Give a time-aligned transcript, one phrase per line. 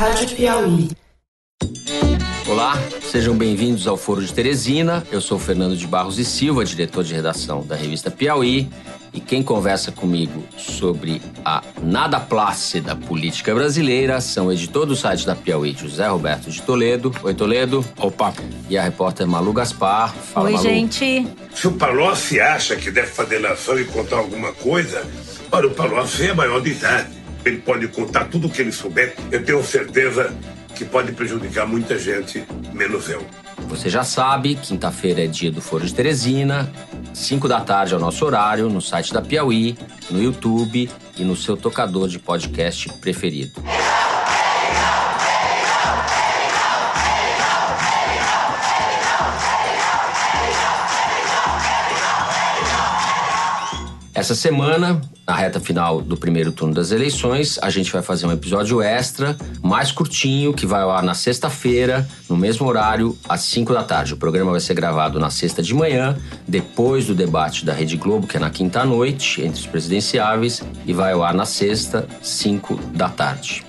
[0.00, 0.88] Rádio Piauí.
[2.48, 5.06] Olá, sejam bem-vindos ao Foro de Teresina.
[5.12, 8.66] Eu sou Fernando de Barros e Silva, diretor de redação da revista Piauí.
[9.12, 15.26] E quem conversa comigo sobre a nada plácida política brasileira são o editor do site
[15.26, 17.14] da Piauí, José Roberto de Toledo.
[17.22, 17.84] Oi, Toledo.
[17.98, 18.32] Opa.
[18.70, 20.14] E a repórter Malu Gaspar.
[20.14, 20.64] Fala, Oi, Malu.
[20.64, 21.28] gente.
[21.54, 25.06] Se o Palocci acha que deve fazer nação e contar alguma coisa,
[25.52, 27.19] olha, o Palocci é maior de idade.
[27.44, 29.14] Ele pode contar tudo o que ele souber.
[29.30, 30.34] Eu tenho certeza
[30.74, 33.24] que pode prejudicar muita gente, menos eu.
[33.68, 36.72] Você já sabe, quinta-feira é dia do Foro de Teresina,
[37.12, 39.76] 5 da tarde é o nosso horário, no site da Piauí,
[40.10, 43.62] no YouTube e no seu tocador de podcast preferido.
[54.20, 58.30] Essa semana, na reta final do primeiro turno das eleições, a gente vai fazer um
[58.30, 63.82] episódio extra, mais curtinho, que vai ar na sexta-feira, no mesmo horário, às 5 da
[63.82, 64.12] tarde.
[64.12, 68.26] O programa vai ser gravado na sexta de manhã, depois do debate da Rede Globo,
[68.26, 73.08] que é na quinta noite, entre os presidenciáveis, e vai ar na sexta, 5 da
[73.08, 73.64] tarde.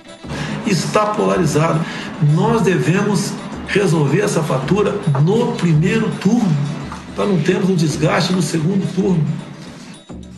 [0.66, 1.80] Está polarizado.
[2.34, 3.32] Nós devemos
[3.68, 6.54] resolver essa fatura no primeiro turno,
[7.16, 9.26] para não termos um desgaste no segundo turno.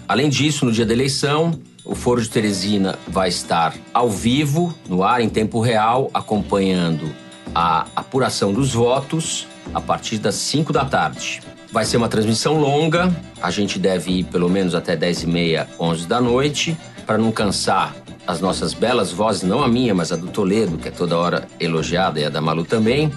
[0.07, 5.03] Além disso, no dia da eleição, o Foro de Teresina vai estar ao vivo, no
[5.03, 7.15] ar, em tempo real, acompanhando
[7.55, 11.41] a apuração dos votos a partir das 5 da tarde.
[11.73, 15.69] Vai ser uma transmissão longa, a gente deve ir pelo menos até 10 e meia,
[15.81, 17.95] 11 da noite, para não cansar
[18.27, 21.49] as nossas belas vozes, não a minha, mas a do Toledo, que é toda hora
[21.59, 23.11] elogiada, e a da Malu também.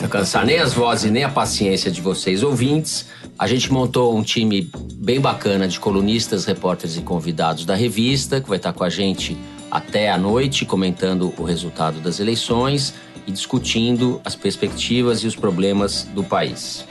[0.00, 3.06] Não cansar nem as vozes nem a paciência de vocês ouvintes.
[3.38, 8.48] A gente montou um time bem bacana de colunistas, repórteres e convidados da revista, que
[8.48, 9.36] vai estar com a gente
[9.70, 12.94] até a noite, comentando o resultado das eleições
[13.26, 16.84] e discutindo as perspectivas e os problemas do país.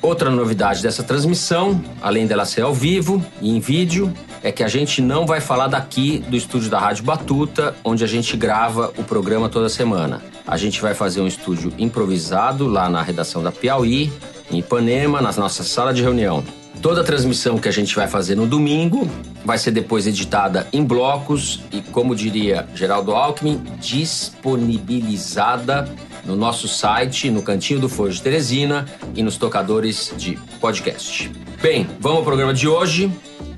[0.00, 4.68] Outra novidade dessa transmissão, além dela ser ao vivo e em vídeo, é que a
[4.68, 9.04] gente não vai falar daqui do estúdio da Rádio Batuta, onde a gente grava o
[9.04, 10.20] programa toda semana.
[10.46, 14.12] A gente vai fazer um estúdio improvisado lá na redação da Piauí,
[14.50, 16.42] em Ipanema, na nossa sala de reunião.
[16.80, 19.08] Toda a transmissão que a gente vai fazer no domingo
[19.44, 25.88] vai ser depois editada em blocos e, como diria Geraldo Alckmin, disponibilizada
[26.24, 31.30] no nosso site, no Cantinho do Foro de Teresina e nos tocadores de podcast.
[31.60, 33.12] Bem, vamos ao programa de hoje.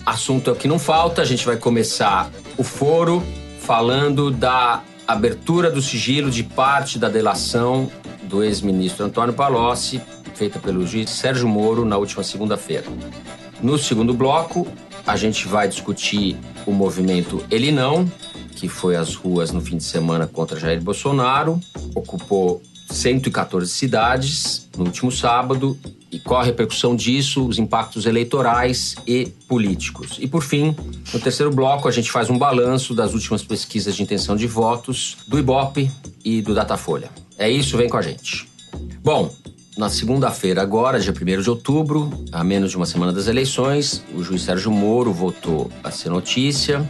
[0.05, 1.23] Assunto é o que não falta.
[1.23, 3.23] A gente vai começar o foro
[3.59, 7.91] falando da abertura do sigilo de parte da delação
[8.23, 10.01] do ex-ministro Antônio Palocci,
[10.35, 12.87] feita pelo juiz Sérgio Moro na última segunda-feira.
[13.63, 14.67] No segundo bloco,
[15.07, 18.11] a gente vai discutir o movimento Ele Não,
[18.57, 21.61] que foi às ruas no fim de semana contra Jair Bolsonaro,
[21.95, 25.79] ocupou 114 cidades no último sábado
[26.15, 30.17] e qual a repercussão disso, os impactos eleitorais e políticos.
[30.21, 30.73] E por fim,
[31.13, 35.17] no terceiro bloco, a gente faz um balanço das últimas pesquisas de intenção de votos
[35.27, 35.91] do Ibope
[36.25, 37.11] e do Datafolha.
[37.37, 38.49] É isso, vem com a gente.
[39.03, 39.29] Bom,
[39.77, 44.23] na segunda-feira, agora, dia 1 de outubro, a menos de uma semana das eleições, o
[44.23, 46.89] juiz Sérgio Moro voltou a ser notícia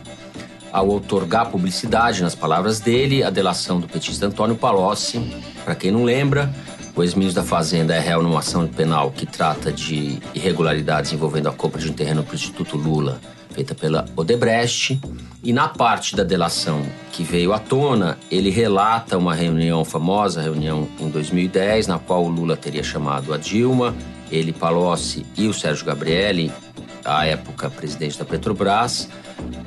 [0.71, 5.19] ao outorgar publicidade, nas palavras dele, a delação do petista Antônio Palocci.
[5.65, 6.53] Para quem não lembra,
[6.97, 11.53] o ex-ministro da Fazenda é réu numa ação penal que trata de irregularidades envolvendo a
[11.53, 13.21] compra de um terreno para o Instituto Lula
[13.55, 15.01] feita pela Odebrecht.
[15.43, 20.89] E na parte da delação que veio à tona, ele relata uma reunião famosa, reunião
[20.99, 23.95] em 2010, na qual o Lula teria chamado a Dilma,
[24.31, 26.51] ele, Palocci e o Sérgio Gabrielli,
[27.05, 29.09] à época presidente da Petrobras,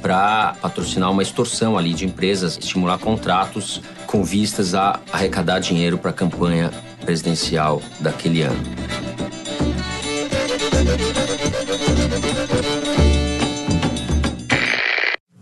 [0.01, 6.09] para patrocinar uma extorsão ali de empresas, estimular contratos com vistas a arrecadar dinheiro para
[6.09, 6.71] a campanha
[7.03, 8.63] presidencial daquele ano.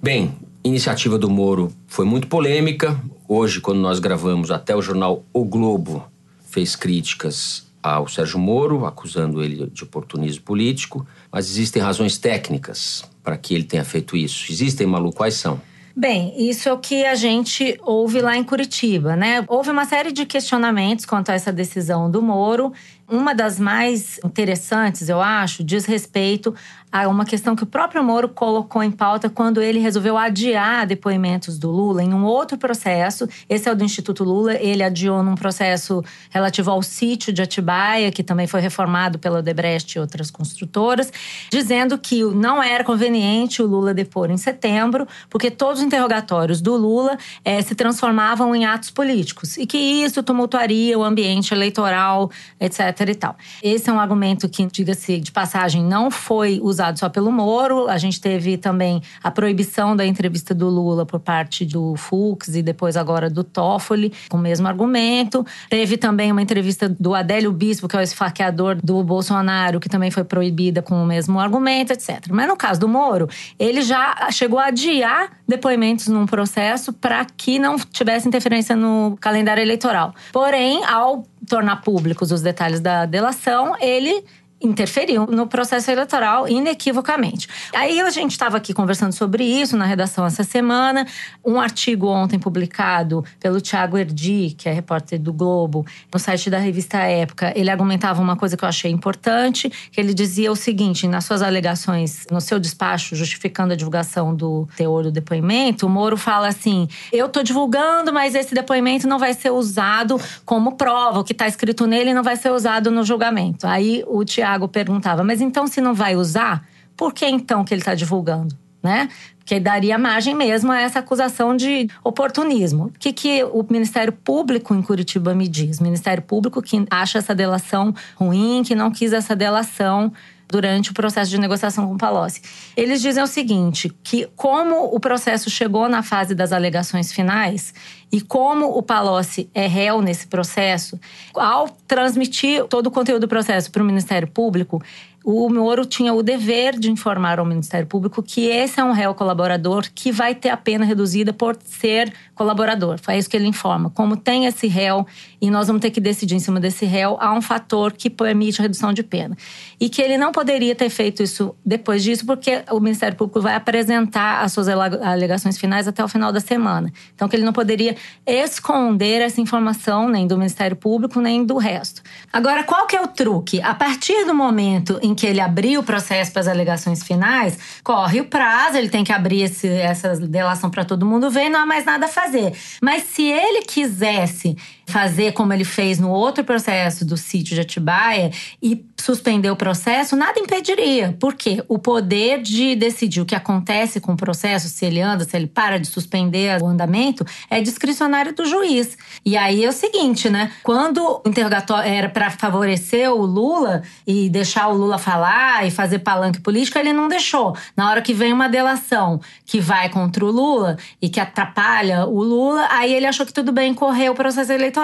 [0.02, 3.00] Bem, iniciativa do Moro foi muito polêmica.
[3.28, 6.06] Hoje, quando nós gravamos, até o jornal O Globo
[6.48, 13.38] fez críticas ao Sérgio Moro, acusando ele de oportunismo político, mas existem razões técnicas para
[13.38, 14.52] que ele tenha feito isso.
[14.52, 15.62] Existem, Malu, quais são?
[15.98, 19.46] Bem, isso é o que a gente ouve lá em Curitiba, né?
[19.48, 22.74] Houve uma série de questionamentos quanto a essa decisão do Moro.
[23.08, 26.54] Uma das mais interessantes, eu acho, diz respeito
[26.96, 31.60] a uma questão que o próprio Moro colocou em pauta quando ele resolveu adiar depoimentos
[31.60, 33.28] do Lula em um outro processo.
[33.50, 34.54] Esse é o do Instituto Lula.
[34.54, 39.98] Ele adiou num processo relativo ao sítio de Atibaia, que também foi reformado pela Odebrecht
[39.98, 41.12] e outras construtoras,
[41.52, 46.78] dizendo que não era conveniente o Lula depor em setembro, porque todos os interrogatórios do
[46.78, 53.02] Lula eh, se transformavam em atos políticos e que isso tumultuaria o ambiente eleitoral, etc.
[53.10, 53.36] e tal.
[53.62, 57.88] Esse é um argumento que, diga-se de passagem, não foi usado só pelo Moro.
[57.88, 62.62] A gente teve também a proibição da entrevista do Lula por parte do Fux e
[62.62, 65.46] depois agora do Toffoli, com o mesmo argumento.
[65.70, 70.12] Teve também uma entrevista do Adélio Bispo, que é o esfaqueador do Bolsonaro, que também
[70.12, 72.28] foi proibida com o mesmo argumento, etc.
[72.32, 73.28] Mas no caso do Moro,
[73.58, 79.62] ele já chegou a adiar depoimentos num processo para que não tivesse interferência no calendário
[79.62, 80.14] eleitoral.
[80.32, 84.24] Porém, ao tornar públicos os detalhes da delação, ele
[84.62, 87.48] interferiu no processo eleitoral inequivocamente.
[87.74, 91.06] Aí a gente estava aqui conversando sobre isso na redação essa semana.
[91.44, 96.58] Um artigo ontem publicado pelo Tiago Erdi, que é repórter do Globo, no site da
[96.58, 101.08] revista Época, ele argumentava uma coisa que eu achei importante, que ele dizia o seguinte,
[101.08, 106.18] nas suas alegações, no seu despacho justificando a divulgação do teor do depoimento, o Moro
[106.18, 111.24] fala assim: "Eu estou divulgando, mas esse depoimento não vai ser usado como prova, o
[111.24, 113.68] que está escrito nele não vai ser usado no julgamento".
[113.68, 116.66] Aí o Tiago Tiago perguntava, mas então se não vai usar,
[116.96, 118.56] por que então que ele está divulgando?
[118.82, 119.10] Né?
[119.40, 122.86] Porque daria margem mesmo a essa acusação de oportunismo.
[122.86, 125.80] O que, que o Ministério Público em Curitiba me diz?
[125.80, 130.14] O Ministério Público que acha essa delação ruim, que não quis essa delação
[130.48, 132.42] durante o processo de negociação com o Palocci.
[132.76, 137.74] Eles dizem o seguinte, que como o processo chegou na fase das alegações finais
[138.12, 141.00] e como o Palocci é réu nesse processo,
[141.34, 144.82] ao transmitir todo o conteúdo do processo para o Ministério Público,
[145.28, 149.16] o Moro tinha o dever de informar ao Ministério Público que esse é um réu
[149.16, 153.00] colaborador que vai ter a pena reduzida por ser colaborador.
[153.02, 153.90] Foi isso que ele informa.
[153.90, 155.08] Como tem esse réu
[155.42, 158.62] e nós vamos ter que decidir em cima desse réu, há um fator que permite
[158.62, 159.36] a redução de pena.
[159.80, 163.56] E que ele não poderia ter feito isso depois disso, porque o Ministério Público vai
[163.56, 166.94] apresentar as suas alegações finais até o final da semana.
[167.16, 167.96] Então, que ele não poderia
[168.28, 172.04] esconder essa informação nem do Ministério Público, nem do resto.
[172.32, 173.60] Agora, qual que é o truque?
[173.62, 178.22] A partir do momento em que ele abriu o processo para as alegações finais, corre
[178.22, 181.66] o prazo, ele tem que abrir esse, essa delação para todo mundo ver, não há
[181.66, 182.54] mais nada a fazer.
[182.82, 188.32] Mas se ele quisesse fazer como ele fez no outro processo do sítio de Atibaia
[188.62, 191.16] e suspender o processo, nada impediria.
[191.20, 195.36] Porque o poder de decidir o que acontece com o processo, se ele anda, se
[195.36, 198.98] ele para de suspender o andamento, é discricionário do juiz.
[199.26, 200.52] E aí é o seguinte, né?
[200.64, 206.00] Quando o interrogatório era para favorecer o Lula e deixar o Lula falar e fazer
[206.00, 207.56] palanque político, ele não deixou.
[207.76, 212.24] Na hora que vem uma delação que vai contra o Lula e que atrapalha o
[212.24, 214.75] Lula, aí ele achou que tudo bem correr o processo eleitoral.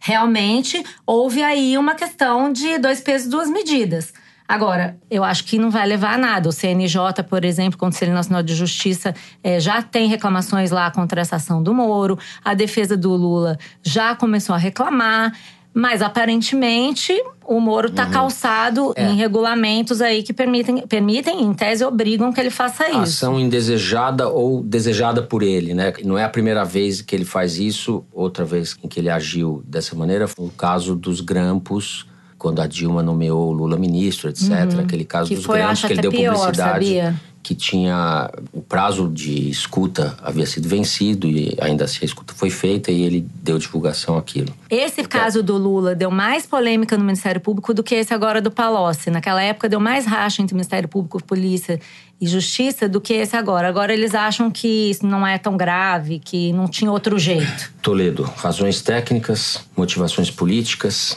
[0.00, 4.12] Realmente houve aí uma questão de dois pesos, duas medidas.
[4.46, 6.48] Agora, eu acho que não vai levar a nada.
[6.50, 11.36] O CNJ, por exemplo, Conselho Nacional de Justiça, é, já tem reclamações lá contra essa
[11.36, 12.18] ação do Moro.
[12.44, 15.32] A defesa do Lula já começou a reclamar.
[15.74, 17.12] Mas aparentemente
[17.44, 18.10] o Moro está uhum.
[18.12, 19.04] calçado é.
[19.04, 23.00] em regulamentos aí que permitem, permitem, em tese, obrigam que ele faça isso.
[23.00, 25.92] Ação indesejada ou desejada por ele, né?
[26.04, 29.62] Não é a primeira vez que ele faz isso, outra vez em que ele agiu
[29.66, 32.06] dessa maneira foi o caso dos grampos
[32.38, 34.50] quando a Dilma nomeou o Lula ministro, etc.
[34.50, 34.80] Uhum.
[34.80, 36.86] Aquele caso que dos foi, grampos que ele deu pior, publicidade.
[36.86, 37.14] Sabia?
[37.44, 42.48] Que tinha o prazo de escuta havia sido vencido e ainda assim a escuta foi
[42.48, 44.48] feita e ele deu divulgação àquilo.
[44.70, 45.18] Esse Porque...
[45.18, 49.10] caso do Lula deu mais polêmica no Ministério Público do que esse agora do Palocci.
[49.10, 51.78] Naquela época deu mais racha entre Ministério Público, Polícia
[52.18, 53.68] e Justiça do que esse agora.
[53.68, 57.70] Agora eles acham que isso não é tão grave, que não tinha outro jeito.
[57.82, 61.14] Toledo, razões técnicas, motivações políticas.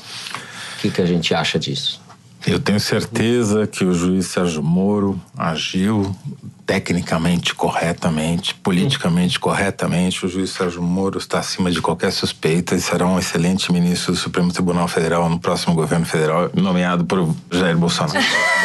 [0.76, 2.06] O que, que a gente acha disso?
[2.48, 6.16] Eu tenho certeza que o juiz Sérgio Moro agiu
[6.68, 10.26] tecnicamente corretamente, politicamente corretamente.
[10.26, 14.20] O juiz Sérgio Moro está acima de qualquer suspeita e será um excelente ministro do
[14.20, 18.20] Supremo Tribunal Federal no próximo governo federal, nomeado por Jair Bolsonaro.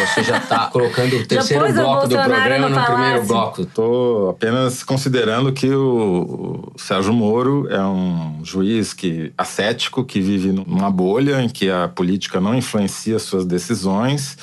[0.04, 3.62] Você já está colocando o terceiro bloco do programa no, no primeiro bloco.
[3.62, 10.90] Estou apenas considerando que o Sérgio Moro é um juiz que ascético, que vive numa
[10.90, 14.36] bolha em que a política não influencia suas decisões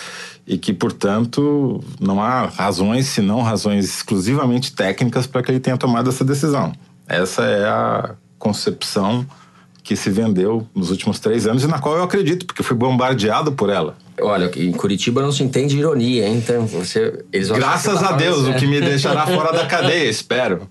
[0.50, 6.10] e que, portanto, não há razões, senão razões exclusivamente técnicas para que ele tenha tomado
[6.10, 6.74] essa decisão.
[7.08, 9.28] Essa é a concepção
[9.84, 13.52] que se vendeu nos últimos três anos e na qual eu acredito, porque fui bombardeado
[13.52, 13.96] por ela.
[14.20, 16.38] Olha, em Curitiba não se entende ironia, hein?
[16.38, 17.24] então você.
[17.32, 20.68] Eles Graças a Deus, o que me deixará fora da cadeia, espero.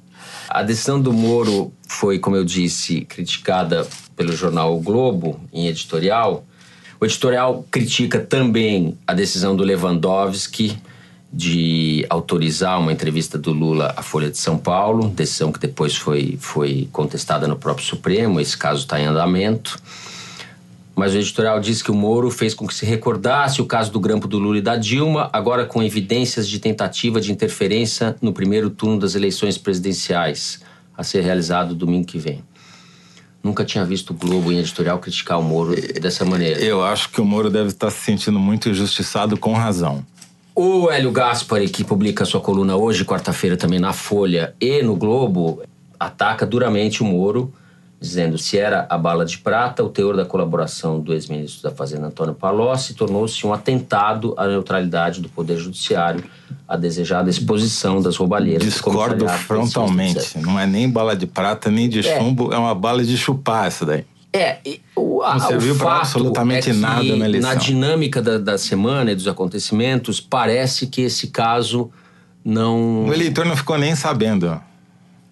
[0.48, 6.44] A decisão do Moro foi, como eu disse, criticada pelo jornal o Globo, em editorial.
[7.00, 10.76] O editorial critica também a decisão do Lewandowski
[11.32, 16.36] de autorizar uma entrevista do Lula à Folha de São Paulo, decisão que depois foi,
[16.40, 19.78] foi contestada no próprio Supremo, esse caso está em andamento.
[20.96, 24.00] Mas o editorial diz que o Moro fez com que se recordasse o caso do
[24.00, 28.70] grampo do Lula e da Dilma, agora com evidências de tentativa de interferência no primeiro
[28.70, 30.60] turno das eleições presidenciais,
[30.96, 32.42] a ser realizado domingo que vem.
[33.48, 36.60] Nunca tinha visto o Globo em editorial criticar o Moro dessa maneira.
[36.60, 40.04] Eu acho que o Moro deve estar se sentindo muito injustiçado com razão.
[40.54, 45.62] O Hélio Gaspari, que publica sua coluna hoje, quarta-feira, também na Folha e no Globo,
[45.98, 47.50] ataca duramente o Moro,
[48.00, 52.06] dizendo se era a bala de prata, o teor da colaboração do ex-ministro da Fazenda
[52.06, 56.22] Antônio Palocci tornou-se um atentado à neutralidade do Poder Judiciário,
[56.66, 58.64] a desejada exposição das roubalheiras.
[58.64, 60.38] Discordo frontalmente.
[60.38, 62.18] Não é nem bala de prata, nem de é.
[62.18, 64.04] chumbo, é uma bala de chupar essa daí.
[64.32, 64.58] É,
[64.94, 67.50] o, a, não serviu para absolutamente é nada na eleição.
[67.50, 71.90] Na dinâmica da, da semana e dos acontecimentos, parece que esse caso
[72.44, 73.06] não.
[73.06, 74.60] O eleitor não ficou nem sabendo.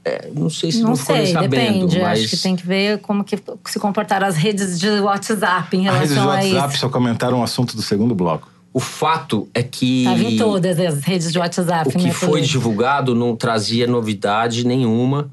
[0.06, 1.98] É, não sei se não, não sei, sabendo, depende.
[1.98, 2.20] Mas...
[2.20, 6.00] Acho que tem que ver como que se comportaram as redes de WhatsApp em relação
[6.00, 6.20] a isso.
[6.20, 8.48] As redes de WhatsApp só comentaram o assunto do segundo bloco.
[8.72, 10.04] O fato é que.
[10.04, 11.88] Estava em todas as redes de WhatsApp.
[11.88, 15.28] O que né, foi divulgado não trazia novidade nenhuma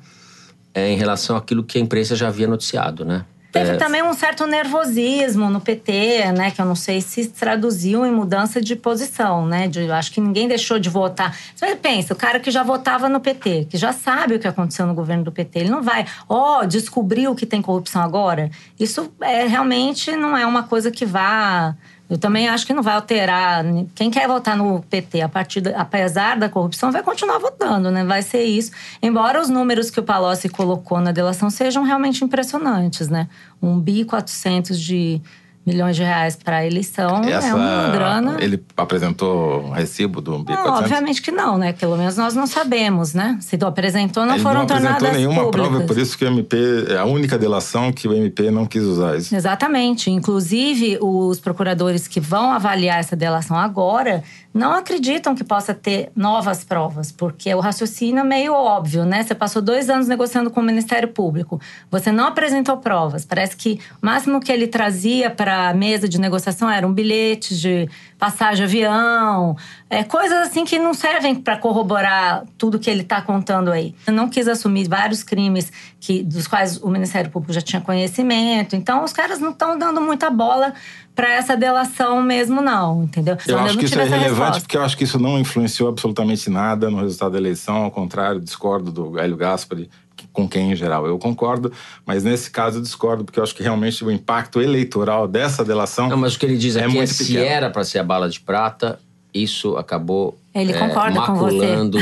[0.74, 3.26] é, em relação àquilo que a imprensa já havia noticiado, né?
[3.54, 3.76] Teve é.
[3.78, 6.50] também um certo nervosismo no PT, né?
[6.50, 9.68] Que eu não sei se traduziu em mudança de posição, né?
[9.68, 11.38] De, eu acho que ninguém deixou de votar.
[11.56, 14.88] Você pensa, o cara que já votava no PT, que já sabe o que aconteceu
[14.88, 18.50] no governo do PT, ele não vai, ó, oh, descobriu que tem corrupção agora.
[18.80, 21.76] Isso é realmente não é uma coisa que vá
[22.10, 23.64] eu também acho que não vai alterar.
[23.96, 28.04] Quem quer votar no PT, a partir apesar da corrupção, vai continuar votando, né?
[28.04, 28.72] Vai ser isso.
[29.02, 33.28] Embora os números que o Palocci colocou na delação sejam realmente impressionantes, né?
[33.62, 35.22] Um bi 400 de
[35.66, 38.38] milhões de reais para a eleição é Essa, é uma grana.
[38.40, 41.74] Ele apresentou recibo do Umbico não, Obviamente que não, né?
[41.74, 43.38] Pelo menos nós não sabemos, né?
[43.42, 46.58] Se apresentou, não ele foram tornadas Não apresentou nenhuma prova, por isso que o MP
[46.90, 49.18] é a única delação que o MP não quis usar.
[49.18, 49.36] Isso.
[49.36, 50.12] Exatamente.
[50.12, 56.64] Inclusive, os procuradores que vão avaliar essa delação agora não acreditam que possa ter novas
[56.64, 59.24] provas, porque o raciocínio é meio óbvio, né?
[59.24, 63.26] Você passou dois anos negociando com o Ministério Público, você não apresentou provas.
[63.26, 67.90] Parece que o máximo que ele trazia para a mesa de negociação eram bilhetes de
[68.18, 69.58] passagem de avião,
[69.90, 73.94] é, coisas assim que não servem para corroborar tudo que ele está contando aí.
[74.08, 78.76] Eu não quis assumir vários crimes que, dos quais o Ministério Público já tinha conhecimento,
[78.76, 80.74] então os caras não estão dando muita bola
[81.16, 83.38] para essa delação mesmo, não, entendeu?
[83.48, 86.90] Eu acho que isso é relevante porque eu acho que isso não influenciou absolutamente nada
[86.90, 89.90] no resultado da eleição, ao contrário, discordo do Hélio Gaspari,
[90.34, 91.72] com quem em geral eu concordo,
[92.06, 96.10] mas nesse caso eu discordo porque eu acho que realmente o impacto eleitoral dessa delação
[96.10, 97.46] Não, mas o que ele diz é, é que se pequeno.
[97.46, 99.00] era para ser a bala de prata,
[99.34, 101.98] isso acabou ele é, concorda maculando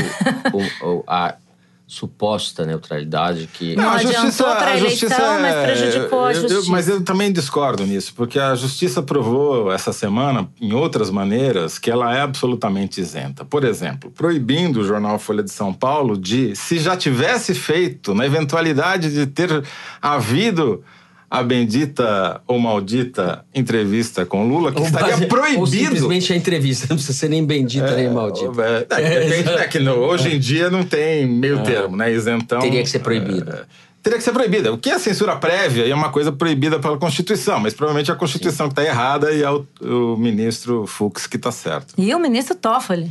[0.50, 0.82] com você.
[0.82, 1.36] o, o, a
[1.92, 3.76] suposta neutralidade que.
[3.76, 6.54] Não, não a justiça, para a eleição, mas é- prejudicou a justiça.
[6.54, 11.78] Eu, mas eu também discordo nisso, porque a justiça provou essa semana, em outras maneiras,
[11.78, 13.44] que ela é absolutamente isenta.
[13.44, 18.24] Por exemplo, proibindo o jornal Folha de São Paulo de, se já tivesse feito, na
[18.24, 19.62] eventualidade de ter
[20.00, 20.82] havido
[21.32, 25.60] a bendita ou maldita entrevista com Lula, que ou estaria base, proibido.
[25.60, 28.86] Ou simplesmente a entrevista, não precisa ser nem bendita é, nem maldita.
[28.90, 31.62] É, é, é, que no, hoje em dia não tem meio é.
[31.62, 32.12] termo, né?
[32.12, 32.60] Isentão.
[32.60, 33.50] Teria que ser proibido.
[33.50, 33.64] É,
[34.02, 34.70] teria que ser proibida.
[34.74, 38.66] O que é censura prévia é uma coisa proibida pela Constituição, mas provavelmente a Constituição
[38.66, 38.74] Sim.
[38.74, 41.94] que está errada e é o, o ministro Fux que está certo.
[41.96, 43.10] E o ministro Toffoli.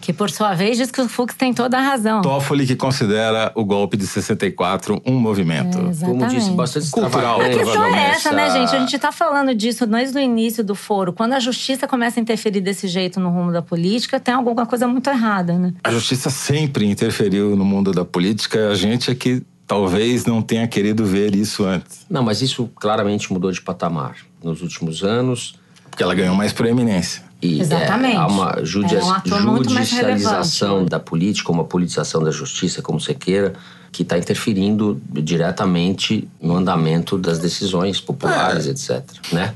[0.00, 2.22] Que, por sua vez, diz que o Fux tem toda a razão.
[2.22, 5.78] Toffoli que considera o golpe de 64 um movimento.
[5.78, 7.40] É, Como disse, bastante cultural.
[7.40, 8.74] A questão é essa, né, gente?
[8.74, 11.12] A gente está falando disso desde o início do foro.
[11.12, 14.86] Quando a justiça começa a interferir desse jeito no rumo da política, tem alguma coisa
[14.86, 15.72] muito errada, né?
[15.82, 18.70] A justiça sempre interferiu no mundo da política.
[18.70, 22.06] A gente é que talvez não tenha querido ver isso antes.
[22.08, 25.58] Não, mas isso claramente mudou de patamar nos últimos anos.
[25.90, 27.25] Porque ela ganhou mais proeminência.
[27.46, 28.16] E Exatamente.
[28.16, 33.14] É, há uma judia é um judicialização da política, uma politização da justiça, como você
[33.14, 33.54] queira,
[33.92, 38.70] que está interferindo diretamente no andamento das decisões populares, é.
[38.70, 39.02] etc.
[39.32, 39.54] Né?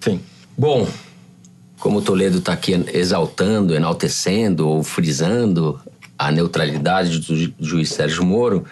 [0.00, 0.20] Sim.
[0.56, 0.86] Bom,
[1.78, 5.80] como o Toledo está aqui exaltando, enaltecendo ou frisando
[6.18, 8.64] a neutralidade do juiz Sérgio Moro,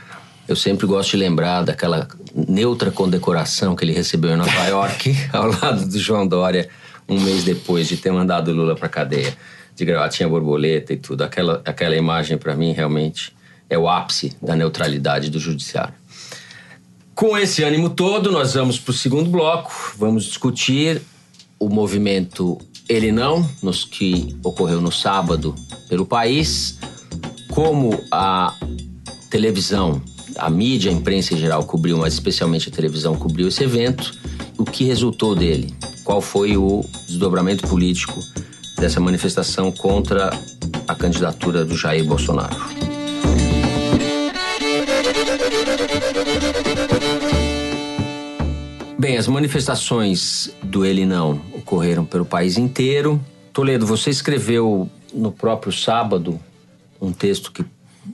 [0.47, 5.51] eu sempre gosto de lembrar daquela neutra condecoração que ele recebeu em Nova York, ao
[5.51, 6.69] lado do João Dória
[7.09, 9.37] um mês depois de ter mandado Lula para cadeia,
[9.75, 11.23] de gravatinha borboleta e tudo.
[11.23, 13.33] Aquela, aquela imagem, para mim, realmente
[13.71, 15.95] é o ápice da neutralidade do judiciário.
[17.15, 19.73] Com esse ânimo todo, nós vamos para o segundo bloco.
[19.99, 21.03] Vamos discutir
[21.59, 25.55] o movimento Ele Não, nos que ocorreu no sábado
[25.89, 26.79] pelo país,
[27.51, 28.55] como a
[29.29, 30.01] televisão,
[30.37, 34.13] a mídia, a imprensa em geral cobriu, mas especialmente a televisão cobriu esse evento,
[34.57, 35.75] o que resultou dele,
[36.09, 38.19] qual foi o desdobramento político
[38.79, 40.31] dessa manifestação contra
[40.89, 42.57] a candidatura do Jair Bolsonaro.
[48.99, 53.21] Bem, as manifestações do Ele Não ocorreram pelo país inteiro.
[53.53, 56.41] Toledo, você escreveu no próprio sábado
[56.99, 57.63] um texto que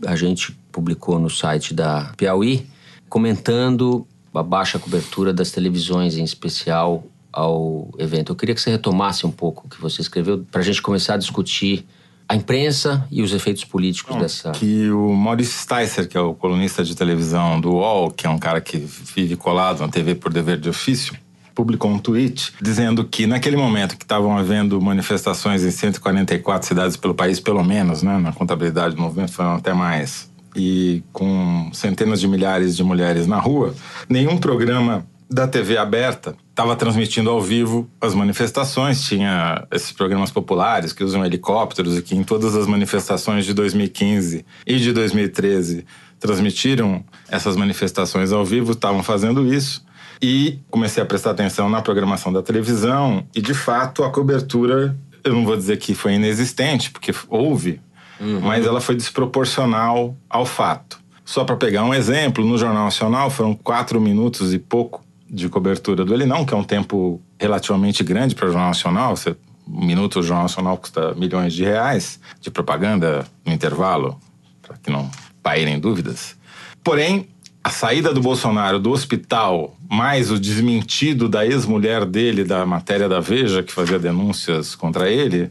[0.05, 2.67] a gente publicou no site da Piauí,
[3.09, 8.33] comentando a baixa cobertura das televisões, em especial ao evento.
[8.33, 11.15] Eu queria que você retomasse um pouco o que você escreveu, para a gente começar
[11.15, 11.85] a discutir
[12.29, 14.53] a imprensa e os efeitos políticos Bom, dessa.
[14.53, 18.39] Que o Maurice Sticer, que é o colunista de televisão do UOL, que é um
[18.39, 21.15] cara que vive colado na TV por dever de ofício,
[21.55, 27.15] publicou um tweet dizendo que naquele momento que estavam havendo manifestações em 144 cidades pelo
[27.15, 32.27] país, pelo menos, né, na contabilidade do movimento foram até mais, e com centenas de
[32.27, 33.75] milhares de mulheres na rua,
[34.09, 39.03] nenhum programa da TV aberta estava transmitindo ao vivo as manifestações.
[39.03, 44.47] Tinha esses programas populares que usam helicópteros e que em todas as manifestações de 2015
[44.65, 45.85] e de 2013
[46.21, 49.85] transmitiram essas manifestações ao vivo, estavam fazendo isso.
[50.23, 55.35] E comecei a prestar atenção na programação da televisão e, de fato, a cobertura, eu
[55.35, 57.81] não vou dizer que foi inexistente, porque houve,
[58.21, 58.41] uhum.
[58.41, 61.01] mas ela foi desproporcional ao fato.
[61.25, 65.04] Só para pegar um exemplo, no Jornal Nacional foram quatro minutos e pouco
[65.35, 69.17] de cobertura do Ele Não, que é um tempo relativamente grande para o Jornal Nacional.
[69.17, 69.37] Você,
[69.67, 74.19] um minuto do Jornal Nacional custa milhões de reais de propaganda no intervalo,
[74.63, 75.11] para que não
[75.43, 76.37] pairem dúvidas.
[76.85, 77.29] Porém,
[77.65, 83.19] a saída do Bolsonaro do hospital, mais o desmentido da ex-mulher dele da matéria da
[83.19, 85.51] Veja, que fazia denúncias contra ele,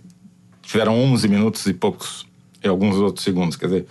[0.61, 2.25] tiveram 11 minutos e poucos,
[2.63, 3.85] e alguns outros segundos, quer dizer,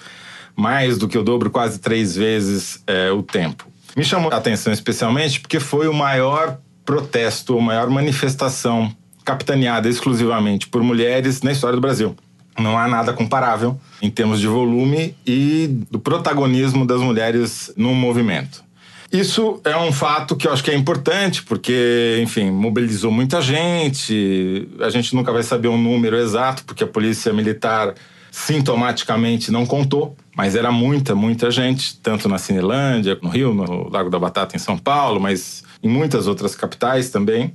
[0.57, 3.67] mais do que o dobro, quase três vezes é, o tempo.
[3.97, 8.95] Me chamou a atenção especialmente porque foi o maior protesto, a maior manifestação
[9.25, 12.17] capitaneada exclusivamente por mulheres na história do Brasil.
[12.59, 18.63] Não há nada comparável em termos de volume e do protagonismo das mulheres no movimento.
[19.11, 24.67] Isso é um fato que eu acho que é importante, porque, enfim, mobilizou muita gente.
[24.81, 27.95] A gente nunca vai saber o um número exato, porque a polícia militar
[28.33, 34.09] sintomaticamente não contou, mas era muita, muita gente, tanto na Cinelândia, no Rio, no Lago
[34.09, 37.53] da Batata, em São Paulo, mas em muitas outras capitais também.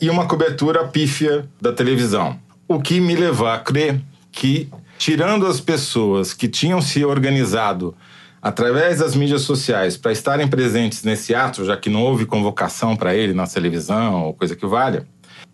[0.00, 2.38] E uma cobertura pífia da televisão.
[2.68, 7.92] O que me levou a crer que, tirando as pessoas que tinham se organizado
[8.40, 13.12] através das mídias sociais para estarem presentes nesse ato, já que não houve convocação para
[13.12, 15.04] ele na televisão ou coisa que valha,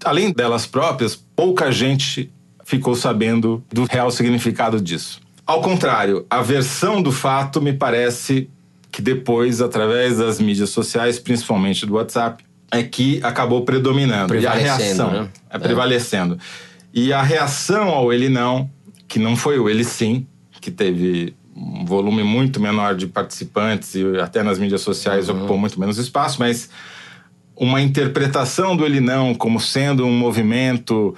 [0.05, 2.31] além delas próprias, pouca gente
[2.69, 5.23] ficou sabendo do real significado disso.
[5.47, 8.51] Ao contrário, a versão do fato me parece
[8.93, 14.37] que depois, através das mídias sociais, principalmente do WhatsApp, é que acabou predominando.
[14.37, 15.29] E a reação né?
[15.49, 16.39] é, é prevalecendo.
[16.93, 18.69] E a reação ao ele não,
[19.09, 20.27] que não foi o ele sim,
[20.61, 25.39] que teve um volume muito menor de participantes e até nas mídias sociais uhum.
[25.39, 26.69] ocupou muito menos espaço, mas
[27.57, 31.17] uma interpretação do ele não como sendo um movimento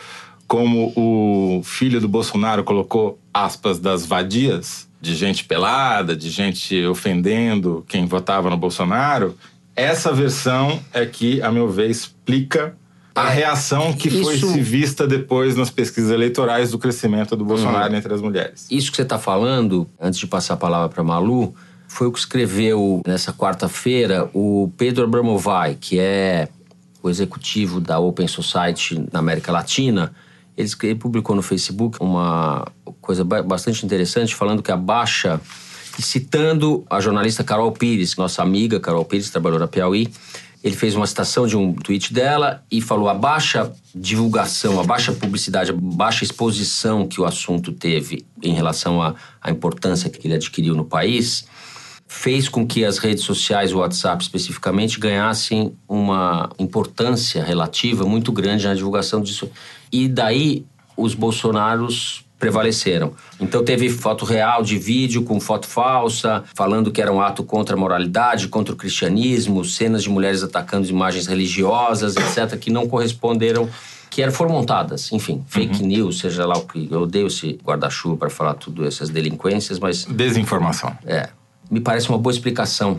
[0.51, 7.85] como o filho do Bolsonaro colocou aspas das vadias, de gente pelada, de gente ofendendo
[7.87, 9.37] quem votava no Bolsonaro,
[9.77, 12.75] essa versão é que, a meu ver, explica
[13.15, 17.93] a reação que isso, foi se vista depois nas pesquisas eleitorais do crescimento do Bolsonaro
[17.93, 17.99] uhum.
[17.99, 18.67] entre as mulheres.
[18.69, 21.55] Isso que você está falando, antes de passar a palavra para Malu,
[21.87, 26.49] foi o que escreveu nessa quarta-feira o Pedro Abramovay, que é
[27.01, 30.13] o executivo da Open Society na América Latina
[30.57, 32.67] ele, publicou no Facebook uma
[33.01, 35.41] coisa bastante interessante, falando que a baixa
[35.99, 40.09] citando a jornalista Carol Pires, nossa amiga Carol Pires, trabalhou na Piauí,
[40.63, 45.13] ele fez uma citação de um tweet dela e falou a baixa divulgação, a baixa
[45.13, 50.75] publicidade, a baixa exposição que o assunto teve em relação à importância que ele adquiriu
[50.75, 51.47] no país,
[52.13, 58.67] fez com que as redes sociais, o WhatsApp especificamente, ganhassem uma importância relativa muito grande
[58.67, 59.49] na divulgação disso.
[59.93, 63.15] E daí os bolsonaros prevaleceram.
[63.39, 67.77] Então teve foto real de vídeo com foto falsa, falando que era um ato contra
[67.77, 73.69] a moralidade, contra o cristianismo, cenas de mulheres atacando imagens religiosas, etc., que não corresponderam
[74.11, 76.89] que eram, foram montadas, enfim, fake news, seja lá o que.
[76.91, 80.99] Eu odeio esse guarda-chuva para falar tudo essas delinquências, mas Desinformação.
[81.07, 81.29] é,
[81.71, 82.99] me parece uma boa explicação,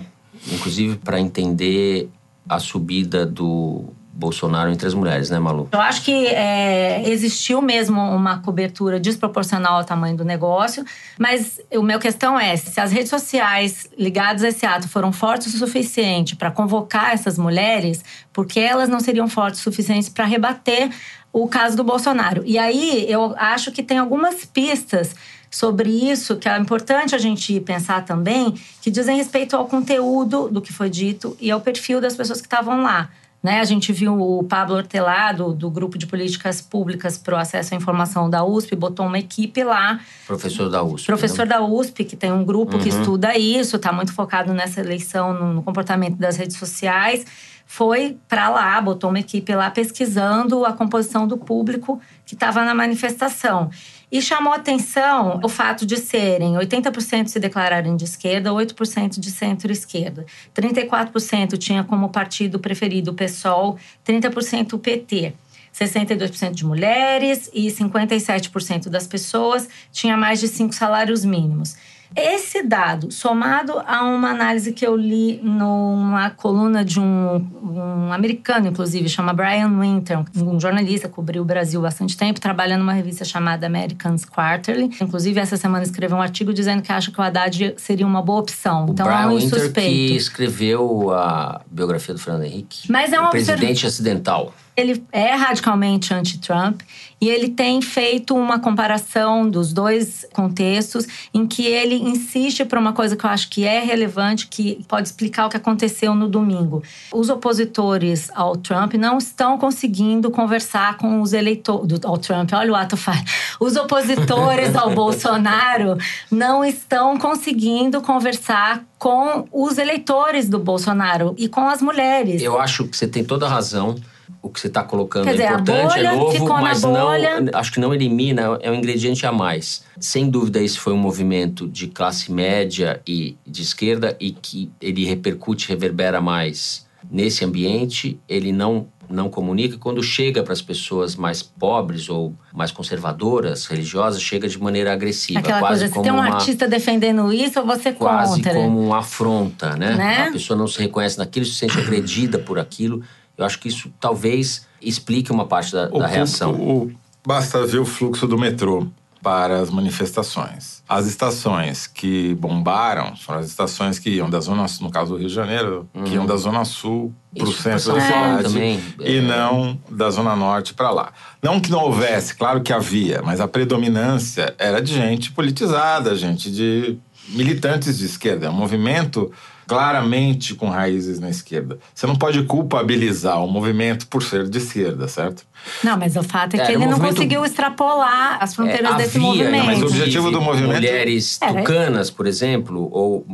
[0.51, 2.09] inclusive para entender
[2.47, 5.69] a subida do Bolsonaro entre as mulheres, né, Malu?
[5.71, 10.85] Eu acho que é, existiu mesmo uma cobertura desproporcional ao tamanho do negócio,
[11.17, 15.53] mas o meu questão é se as redes sociais ligadas a esse ato foram fortes
[15.53, 18.03] o suficiente para convocar essas mulheres,
[18.33, 20.89] porque elas não seriam fortes o suficiente para rebater
[21.33, 22.43] o caso do Bolsonaro.
[22.45, 25.15] E aí eu acho que tem algumas pistas
[25.51, 30.61] sobre isso que é importante a gente pensar também, que dizem respeito ao conteúdo do
[30.61, 33.09] que foi dito e ao perfil das pessoas que estavam lá.
[33.43, 33.59] Né?
[33.59, 37.77] A gente viu o Pablo Hortelado, do Grupo de Políticas Públicas para o Acesso à
[37.77, 39.99] Informação da USP, botou uma equipe lá.
[40.27, 41.07] Professor da USP.
[41.07, 41.55] Professor né?
[41.55, 42.99] da USP, que tem um grupo que Uhum.
[42.99, 47.25] estuda isso, está muito focado nessa eleição, no, no comportamento das redes sociais.
[47.65, 52.75] Foi para lá, botou uma equipe lá pesquisando a composição do público que estava na
[52.75, 53.71] manifestação.
[54.11, 60.25] E chamou atenção o fato de serem 80% se declararem de esquerda, 8% de centro-esquerda.
[60.53, 65.33] 34% tinha como partido preferido o PSOL, 30% o PT.
[65.73, 71.77] 62% de mulheres e 57% das pessoas tinha mais de cinco salários mínimos.
[72.15, 78.67] Esse dado, somado a uma análise que eu li numa coluna de um, um americano,
[78.67, 82.93] inclusive, chama Brian Winter, um jornalista que cobriu o Brasil há bastante tempo, trabalha numa
[82.93, 84.89] revista chamada Americans Quarterly.
[85.01, 88.39] Inclusive, essa semana escreveu um artigo dizendo que acha que o Haddad seria uma boa
[88.39, 88.85] opção.
[88.85, 92.91] O então, Brian é um Winter que escreveu a biografia do Fernando Henrique.
[92.91, 94.53] Mas é um o observ- presidente acidental.
[94.75, 96.81] Ele é radicalmente anti-Trump
[97.19, 102.93] e ele tem feito uma comparação dos dois contextos em que ele insiste por uma
[102.93, 106.81] coisa que eu acho que é relevante, que pode explicar o que aconteceu no domingo.
[107.13, 112.51] Os opositores ao Trump não estão conseguindo conversar com os eleitores ao Trump.
[112.53, 113.23] Olha o ato falho.
[113.59, 115.97] Os opositores ao Bolsonaro
[116.31, 122.41] não estão conseguindo conversar com os eleitores do Bolsonaro e com as mulheres.
[122.41, 123.95] Eu acho que você tem toda a razão.
[124.41, 127.09] O que você está colocando Quer é dizer, importante, é novo, mas não.
[127.53, 129.83] Acho que não elimina, é um ingrediente a mais.
[129.99, 135.05] Sem dúvida, esse foi um movimento de classe média e de esquerda e que ele
[135.05, 138.19] repercute, reverbera mais nesse ambiente.
[138.27, 139.77] Ele não não comunica.
[139.77, 145.39] Quando chega para as pessoas mais pobres ou mais conservadoras, religiosas, chega de maneira agressiva,
[145.39, 148.53] Aquela quase coisa, se como tem um uma artista defendendo isso, ser quase contra.
[148.53, 149.95] como uma afronta, né?
[149.95, 150.27] Né?
[150.29, 153.03] A pessoa não se reconhece naquilo, se sente agredida por aquilo.
[153.41, 156.53] Eu acho que isso talvez explique uma parte da, da O- reação.
[156.53, 156.91] o- o-
[157.25, 158.87] basta ver o fluxo do metrô
[159.23, 160.81] para as manifestações.
[160.89, 165.27] As estações que bombaram foram as estações que iam da zona, no caso do Rio
[165.27, 167.53] de Janeiro, que iam da zona sul para o Uhum.
[167.53, 169.21] Centro da cidade também, e é.
[169.21, 171.13] não da zona norte para lá.
[171.41, 176.51] Não que não houvesse, claro que havia, mas a predominância era de gente politizada, gente
[176.51, 176.97] de
[177.29, 179.31] militantes de esquerda, é um movimento
[179.75, 181.79] claramente com raízes na esquerda.
[181.93, 185.43] Você não pode culpabilizar o movimento por ser de esquerda, certo?
[185.83, 188.91] Não, mas o fato é que Era um ele não movimento- conseguiu extrapolar as fronteiras
[188.93, 189.65] É, desse havia, movimento.
[189.65, 193.25] mas o objetivo do movimento- Mulheres tucanas, por exemplo, ou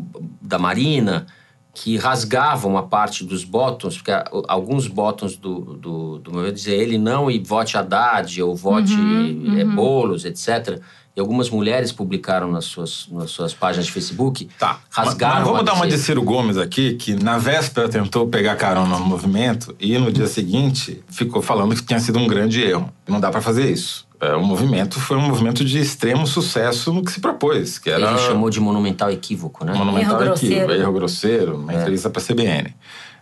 [0.41, 1.26] da Marina,
[1.73, 6.76] que rasgavam uma parte dos botões, porque a- alguns botões do, do, do movimento diziam
[6.80, 10.80] ele não e vote Haddad, ou vote Uhum, eh, Boulos, etc.
[11.18, 14.80] E algumas mulheres publicaram nas suas, nas suas páginas de Facebook, Tá.
[14.92, 18.56] rasgaram Mas vamos a dar uma de Ciro Gomes aqui, que na véspera tentou pegar
[18.56, 22.94] carona no movimento e no dia seguinte ficou falando que tinha sido um grande erro.
[23.08, 24.06] Não dá para fazer isso.
[24.22, 28.12] É, o movimento foi um movimento de extremo sucesso no que se propôs, que era
[28.12, 29.74] Ele chamou de monumental equívoco, né?
[29.74, 30.82] monumental Erro equívoco, grosseiro.
[30.82, 32.76] erro grosseiro, uma entrevista para CBN.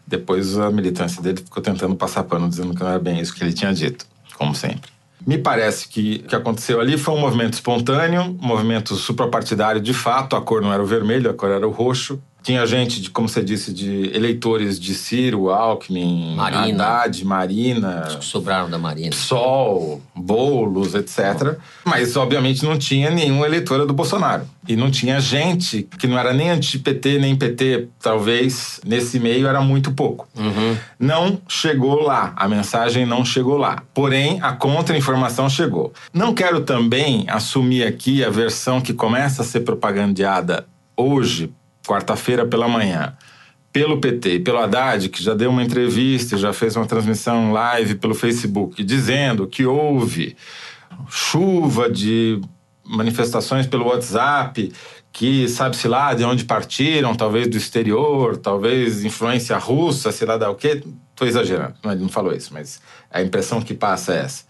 [0.05, 3.41] Depois a militância dele ficou tentando passar pano, dizendo que não era bem isso que
[3.41, 4.05] ele tinha dito,
[4.37, 4.94] como sempre.
[5.25, 9.93] Me parece que o que aconteceu ali foi um movimento espontâneo, um movimento suprapartidário de
[9.93, 10.35] fato.
[10.35, 12.21] A cor não era o vermelho, a cor era o roxo.
[12.45, 16.85] Tinha gente, de, como você disse, de eleitores de Ciro, Alckmin, Marina.
[16.85, 19.09] Haddad, Marina, Os que sobraram da Marina.
[19.09, 21.57] PSOL, Boulos, etc.
[21.83, 24.45] Mas, obviamente, não tinha nenhuma eleitora do Bolsonaro.
[24.67, 29.61] E não tinha gente que não era nem anti-PT, nem PT, talvez, nesse meio era
[29.61, 30.27] muito pouco.
[30.37, 30.77] Uhum.
[30.99, 33.81] Não chegou lá, a mensagem não chegou lá.
[33.91, 35.91] Porém, a contra-informação chegou.
[36.13, 41.51] Não quero também assumir aqui a versão que começa a ser propagandeada hoje,
[41.85, 43.15] quarta-feira pela manhã,
[43.71, 47.95] pelo PT e pelo Haddad, que já deu uma entrevista já fez uma transmissão live
[47.95, 50.35] pelo Facebook, dizendo que houve
[51.09, 52.39] chuva de
[52.85, 54.71] manifestações pelo WhatsApp,
[55.11, 60.49] que sabe-se lá de onde partiram, talvez do exterior, talvez influência russa, sei lá da
[60.49, 60.83] o quê.
[61.11, 64.43] Estou exagerando, ele não falou isso, mas a impressão que passa é essa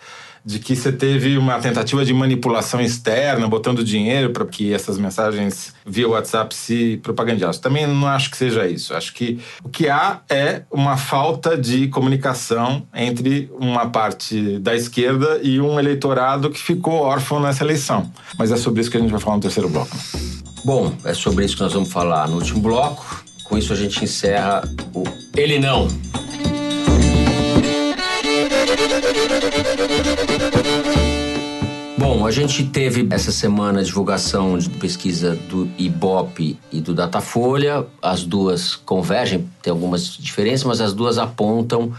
[0.46, 5.74] de que você teve uma tentativa de manipulação externa, botando dinheiro para que essas mensagens
[5.86, 7.62] via WhatsApp se propagandeassem.
[7.62, 8.94] Também não acho que seja isso.
[8.94, 15.40] Acho que o que há é uma falta de comunicação entre uma parte da esquerda
[15.42, 18.12] e um eleitorado que ficou órfão nessa eleição.
[18.38, 19.98] Mas é sobre isso que a gente vai falar no terceiro bloco.
[20.64, 23.24] Bom, é sobre isso que nós vamos falar no último bloco.
[23.46, 24.62] Com isso a gente encerra
[24.94, 25.04] o
[25.36, 25.88] Ele Não.
[32.26, 37.86] Bom, a gente teve essa semana a divulgação de pesquisa do Ibope e do Datafolha.
[38.02, 41.94] As duas convergem, tem algumas diferenças, mas as duas apontam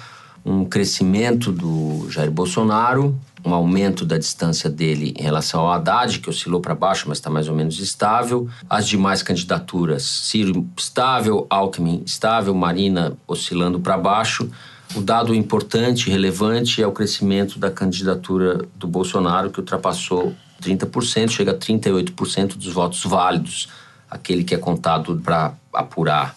[0.45, 6.29] um crescimento do Jair Bolsonaro, um aumento da distância dele em relação ao Haddad, que
[6.29, 8.49] oscilou para baixo, mas está mais ou menos estável.
[8.69, 14.51] As demais candidaturas, Ciro estável, Alckmin estável, Marina oscilando para baixo.
[14.95, 21.53] O dado importante, relevante, é o crescimento da candidatura do Bolsonaro, que ultrapassou 30%, chega
[21.53, 23.69] a 38% dos votos válidos,
[24.11, 26.37] aquele que é contado para apurar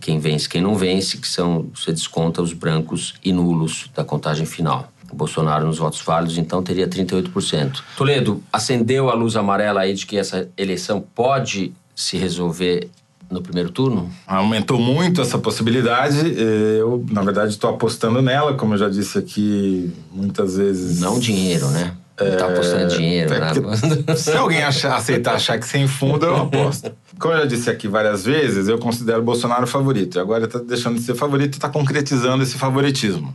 [0.00, 4.46] quem vence, quem não vence, que são, você desconta os brancos e nulos da contagem
[4.46, 4.90] final.
[5.12, 7.82] O Bolsonaro nos votos válidos, então, teria 38%.
[7.96, 12.90] Toledo, acendeu a luz amarela aí de que essa eleição pode se resolver
[13.30, 14.10] no primeiro turno?
[14.26, 16.34] Aumentou muito essa possibilidade.
[16.38, 21.00] Eu, na verdade, estou apostando nela, como eu já disse aqui muitas vezes.
[21.00, 21.94] Não dinheiro, né?
[22.16, 24.16] Tá apostando dinheiro, é né?
[24.16, 26.92] Se alguém achar, aceitar achar que sem fundo, eu aposto.
[27.18, 30.16] Como eu já disse aqui várias vezes, eu considero o Bolsonaro favorito.
[30.16, 33.34] E agora está deixando de ser favorito e está concretizando esse favoritismo.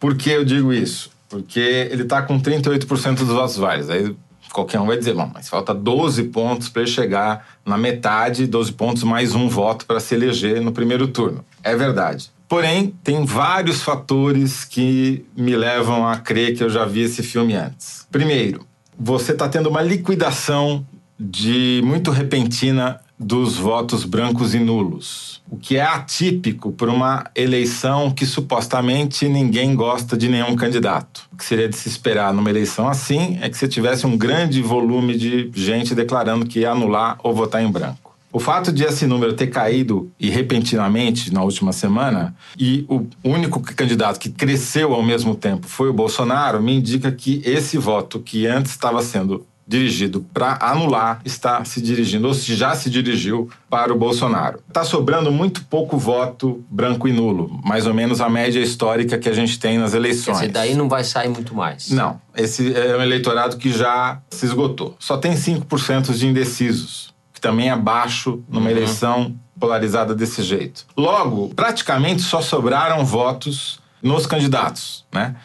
[0.00, 1.10] Por que eu digo isso?
[1.28, 1.60] Porque
[1.90, 3.90] ele está com 38% dos votos válidos.
[3.90, 4.16] Aí
[4.52, 8.72] qualquer um vai dizer, bom, mas falta 12 pontos para ele chegar na metade, 12
[8.72, 11.44] pontos mais um voto para se eleger no primeiro turno.
[11.62, 12.30] É verdade.
[12.48, 17.54] Porém, tem vários fatores que me levam a crer que eu já vi esse filme
[17.54, 18.06] antes.
[18.10, 18.66] Primeiro,
[18.98, 20.86] você está tendo uma liquidação
[21.20, 28.10] de muito repentina dos votos brancos e nulos, o que é atípico para uma eleição
[28.10, 31.28] que supostamente ninguém gosta de nenhum candidato.
[31.32, 34.62] O que seria de se esperar numa eleição assim é que você tivesse um grande
[34.62, 38.08] volume de gente declarando que ia anular ou votar em branco.
[38.30, 43.58] O fato de esse número ter caído e repentinamente na última semana e o único
[43.58, 48.46] candidato que cresceu ao mesmo tempo foi o Bolsonaro me indica que esse voto que
[48.46, 53.92] antes estava sendo dirigido para anular está se dirigindo, ou se já se dirigiu para
[53.92, 54.60] o Bolsonaro.
[54.66, 59.28] Está sobrando muito pouco voto branco e nulo, mais ou menos a média histórica que
[59.28, 60.38] a gente tem nas eleições.
[60.38, 61.90] Esse daí não vai sair muito mais.
[61.90, 64.96] Não, esse é um eleitorado que já se esgotou.
[64.98, 68.70] Só tem 5% de indecisos, que também é baixo numa uhum.
[68.70, 70.86] eleição polarizada desse jeito.
[70.96, 75.36] Logo, praticamente só sobraram votos nos candidatos, né?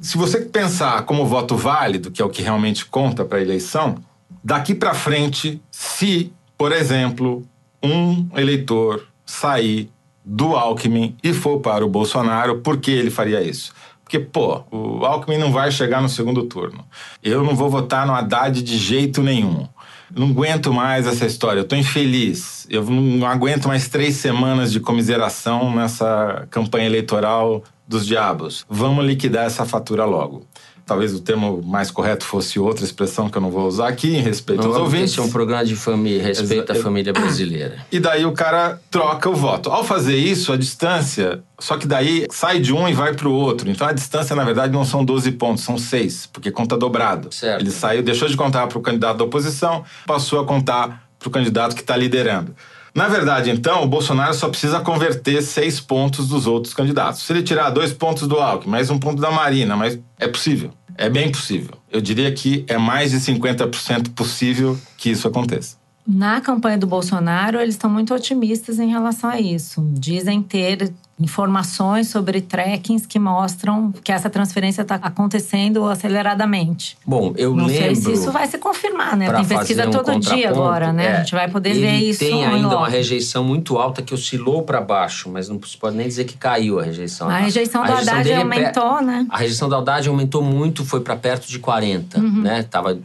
[0.00, 3.96] Se você pensar como voto válido, que é o que realmente conta para a eleição,
[4.42, 7.42] daqui para frente, se, por exemplo,
[7.82, 9.90] um eleitor sair
[10.24, 13.72] do Alckmin e for para o Bolsonaro, por que ele faria isso?
[14.02, 16.84] Porque, pô, o Alckmin não vai chegar no segundo turno.
[17.22, 19.66] Eu não vou votar no Haddad de jeito nenhum.
[20.14, 22.66] Não aguento mais essa história, eu tô infeliz.
[22.70, 28.64] Eu não aguento mais três semanas de comiseração nessa campanha eleitoral dos diabos.
[28.68, 30.46] Vamos liquidar essa fatura logo.
[30.86, 34.20] Talvez o termo mais correto fosse outra expressão que eu não vou usar aqui, em
[34.20, 35.12] respeito não, aos ouvintes.
[35.12, 37.76] Esse é um programa de família, respeito à família brasileira.
[37.90, 39.70] E daí o cara troca o voto.
[39.70, 43.32] Ao fazer isso, a distância, só que daí sai de um e vai para o
[43.32, 43.70] outro.
[43.70, 47.32] Então a distância, na verdade, não são 12 pontos, são 6, porque conta dobrado.
[47.32, 47.62] Certo.
[47.62, 51.30] Ele saiu, deixou de contar para o candidato da oposição, passou a contar para o
[51.30, 52.54] candidato que está liderando.
[52.94, 57.22] Na verdade, então, o Bolsonaro só precisa converter seis pontos dos outros candidatos.
[57.22, 60.70] Se ele tirar dois pontos do Alckmin, mais um ponto da Marina, mas é possível.
[60.96, 61.76] É bem possível.
[61.90, 65.76] Eu diria que é mais de 50% possível que isso aconteça.
[66.06, 69.84] Na campanha do Bolsonaro, eles estão muito otimistas em relação a isso.
[69.94, 76.98] Dizem ter informações sobre trackings que mostram que essa transferência está acontecendo aceleradamente.
[77.06, 77.86] Bom, eu Não lembro.
[77.86, 79.32] Não sei se isso vai se confirmar, né?
[79.32, 81.06] Tem pesquisa um todo dia agora, né?
[81.06, 82.18] É, a gente vai poder ver isso.
[82.18, 86.08] Tem ainda uma rejeição muito alta que oscilou para baixo, mas não se pode nem
[86.08, 87.28] dizer que caiu a rejeição.
[87.28, 89.26] A rejeição a do rejeição Haddad é aumentou, é, né?
[89.30, 92.42] A rejeição do Haddad aumentou muito, foi para perto de 40, uhum.
[92.42, 92.64] né?
[92.64, 92.98] Tava,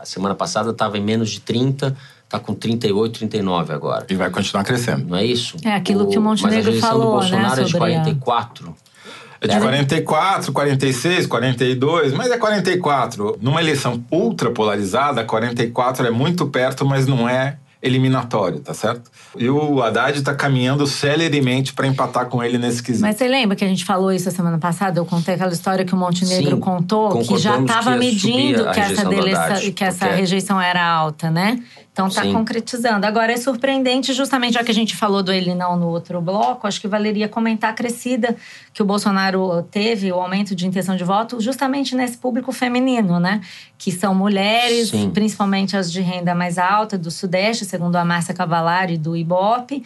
[0.00, 4.04] a semana passada estava em menos de 30 Está com 38, 39 agora.
[4.10, 5.06] E vai continuar crescendo.
[5.06, 5.56] Não é isso?
[5.64, 8.76] É aquilo o, que o Montenegro falou, do Bolsonaro né, é de 44.
[9.40, 13.38] É de 44, 46, 42, mas é 44.
[13.40, 19.10] Numa eleição ultra polarizada, 44 é muito perto, mas não é eliminatório, tá certo?
[19.36, 23.02] E o Haddad está caminhando celeremente para empatar com ele nesse quesito.
[23.02, 24.98] Mas você lembra que a gente falou isso a semana passada?
[24.98, 29.04] Eu contei aquela história que o Montenegro Sim, contou, que já estava medindo que essa,
[29.04, 31.62] deleça, que essa rejeição era alta, né?
[31.96, 33.06] Então está concretizando.
[33.06, 36.66] Agora é surpreendente, justamente já que a gente falou do ele não no outro bloco,
[36.66, 38.36] acho que valeria comentar a crescida
[38.74, 43.40] que o Bolsonaro teve, o aumento de intenção de voto, justamente nesse público feminino, né?
[43.78, 45.08] Que são mulheres, Sim.
[45.08, 49.82] principalmente as de renda mais alta do Sudeste, segundo a Márcia Cavalari do Ibope.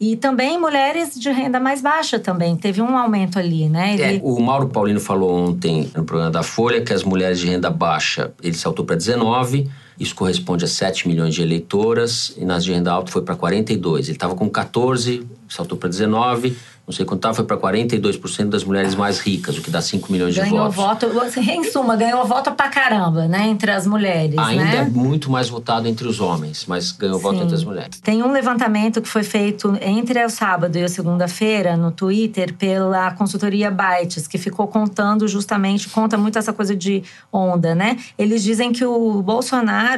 [0.00, 2.56] E também mulheres de renda mais baixa também.
[2.56, 3.94] Teve um aumento ali, né?
[3.94, 4.16] Ele...
[4.16, 7.70] É, o Mauro Paulino falou ontem no programa da Folha que as mulheres de renda
[7.70, 9.70] baixa, ele saltou para 19
[10.02, 14.08] isso corresponde a 7 milhões de eleitoras e nas de renda alta foi para 42.
[14.08, 18.64] Ele estava com 14, saltou para 19 não sei quanto estava, foi para 42% das
[18.64, 21.08] mulheres mais ricas, o que dá 5 milhões ganhou de votos.
[21.08, 24.76] Ganhou voto, em suma, ganhou voto pra caramba, né, entre as mulheres, Ainda né?
[24.78, 27.22] é muito mais votado entre os homens, mas ganhou Sim.
[27.22, 28.00] voto entre as mulheres.
[28.00, 33.12] Tem um levantamento que foi feito entre o sábado e a segunda-feira no Twitter pela
[33.12, 37.96] consultoria Bytes, que ficou contando justamente, conta muito essa coisa de onda, né?
[38.18, 39.91] Eles dizem que o Bolsonaro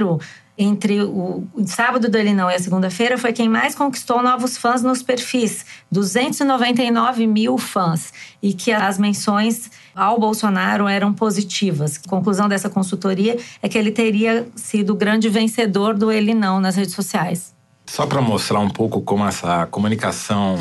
[0.57, 4.83] entre o, sábado do Ele Não e a segunda-feira foi quem mais conquistou novos fãs
[4.83, 12.01] nos perfis, 299 mil fãs, e que as menções ao Bolsonaro eram positivas.
[12.05, 16.61] A conclusão dessa consultoria é que ele teria sido o grande vencedor do Ele Não
[16.61, 17.53] nas redes sociais.
[17.87, 20.57] Só para mostrar um pouco como essa comunicação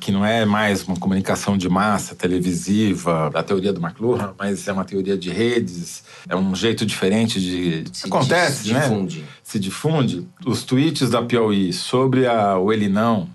[0.00, 4.72] que não é mais uma comunicação de massa televisiva, a teoria do McLuhan, mas é
[4.72, 7.84] uma teoria de redes, é um jeito diferente de.
[7.92, 8.80] Se acontece, se né?
[8.80, 9.24] Difunde.
[9.42, 10.28] Se difunde.
[10.44, 13.28] Os tweets da Piauí sobre a, o Elinão,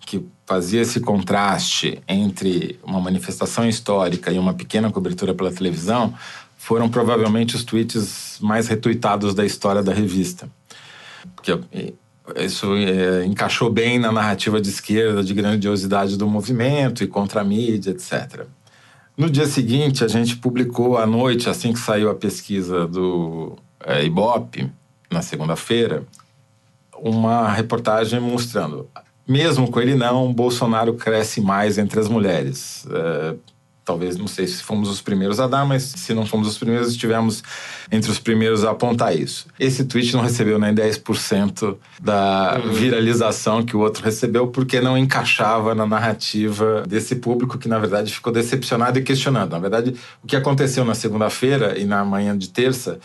[0.00, 6.14] que fazia esse contraste entre uma manifestação histórica e uma pequena cobertura pela televisão,
[6.56, 10.48] foram provavelmente os tweets mais retuitados da história da revista.
[11.36, 11.58] Porque
[12.36, 17.44] isso é, encaixou bem na narrativa de esquerda, de grandiosidade do movimento e contra a
[17.44, 18.46] mídia, etc.
[19.16, 24.04] No dia seguinte, a gente publicou à noite, assim que saiu a pesquisa do é,
[24.04, 24.70] Ibope,
[25.10, 26.04] na segunda-feira,
[26.96, 28.88] uma reportagem mostrando,
[29.26, 32.86] mesmo com ele não, Bolsonaro cresce mais entre as mulheres.
[32.90, 33.34] É,
[33.90, 36.90] talvez, não sei se fomos os primeiros a dar, mas se não fomos os primeiros,
[36.90, 37.42] estivemos
[37.90, 39.48] entre os primeiros a apontar isso.
[39.58, 42.72] Esse tweet não recebeu nem 10% da uhum.
[42.72, 48.12] viralização que o outro recebeu, porque não encaixava na narrativa desse público que, na verdade,
[48.14, 49.50] ficou decepcionado e questionando.
[49.50, 53.00] Na verdade, o que aconteceu na segunda-feira e na manhã de terça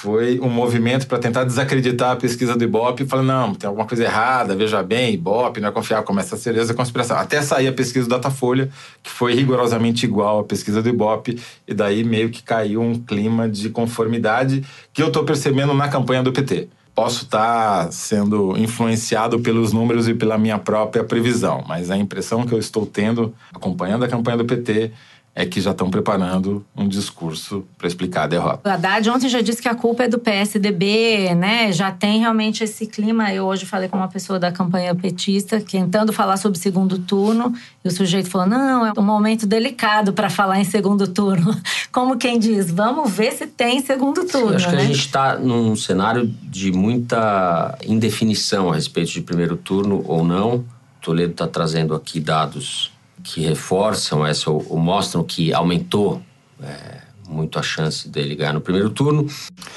[0.00, 4.04] foi um movimento para tentar desacreditar a pesquisa do Ibope, falando, não, tem alguma coisa
[4.04, 7.18] errada, veja bem, Ibope não é confiável, começa a ser essa conspiração.
[7.18, 8.70] Até sair a pesquisa do Datafolha,
[9.02, 13.46] que foi rigorosamente igual à pesquisa do Ibope, e daí meio que caiu um clima
[13.46, 16.68] de conformidade que eu estou percebendo na campanha do PT.
[16.94, 22.46] Posso estar tá sendo influenciado pelos números e pela minha própria previsão, mas a impressão
[22.46, 24.92] que eu estou tendo, acompanhando a campanha do PT,
[25.40, 28.68] é que já estão preparando um discurso para explicar a derrota.
[28.68, 31.72] O Haddad ontem já disse que a culpa é do PSDB, né?
[31.72, 33.32] Já tem realmente esse clima.
[33.32, 37.88] Eu hoje falei com uma pessoa da campanha petista, tentando falar sobre segundo turno, e
[37.88, 41.56] o sujeito falou: não, é um momento delicado para falar em segundo turno.
[41.90, 44.50] Como quem diz, vamos ver se tem segundo turno.
[44.50, 44.82] Eu acho que né?
[44.82, 50.64] a gente está num cenário de muita indefinição a respeito de primeiro turno ou não.
[51.00, 52.89] Toledo está trazendo aqui dados
[53.22, 56.20] que reforçam essa ou, ou mostram que aumentou
[56.62, 59.26] é, muito a chance dele ganhar no primeiro turno.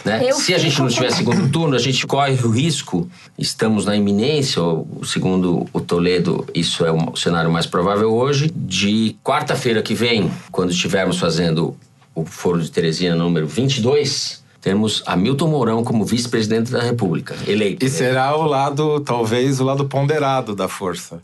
[0.04, 0.32] Né?
[0.34, 4.62] Se a gente não tiver segundo turno, a gente corre o risco, estamos na iminência,
[4.62, 10.32] ou, segundo o Toledo, isso é o cenário mais provável hoje, de quarta-feira que vem,
[10.52, 11.78] quando estivermos fazendo
[12.16, 17.86] o Foro de Teresina número 22, temos Hamilton Mourão como vice-presidente da República, eleito.
[17.86, 21.22] E será o lado, talvez, o lado ponderado da força.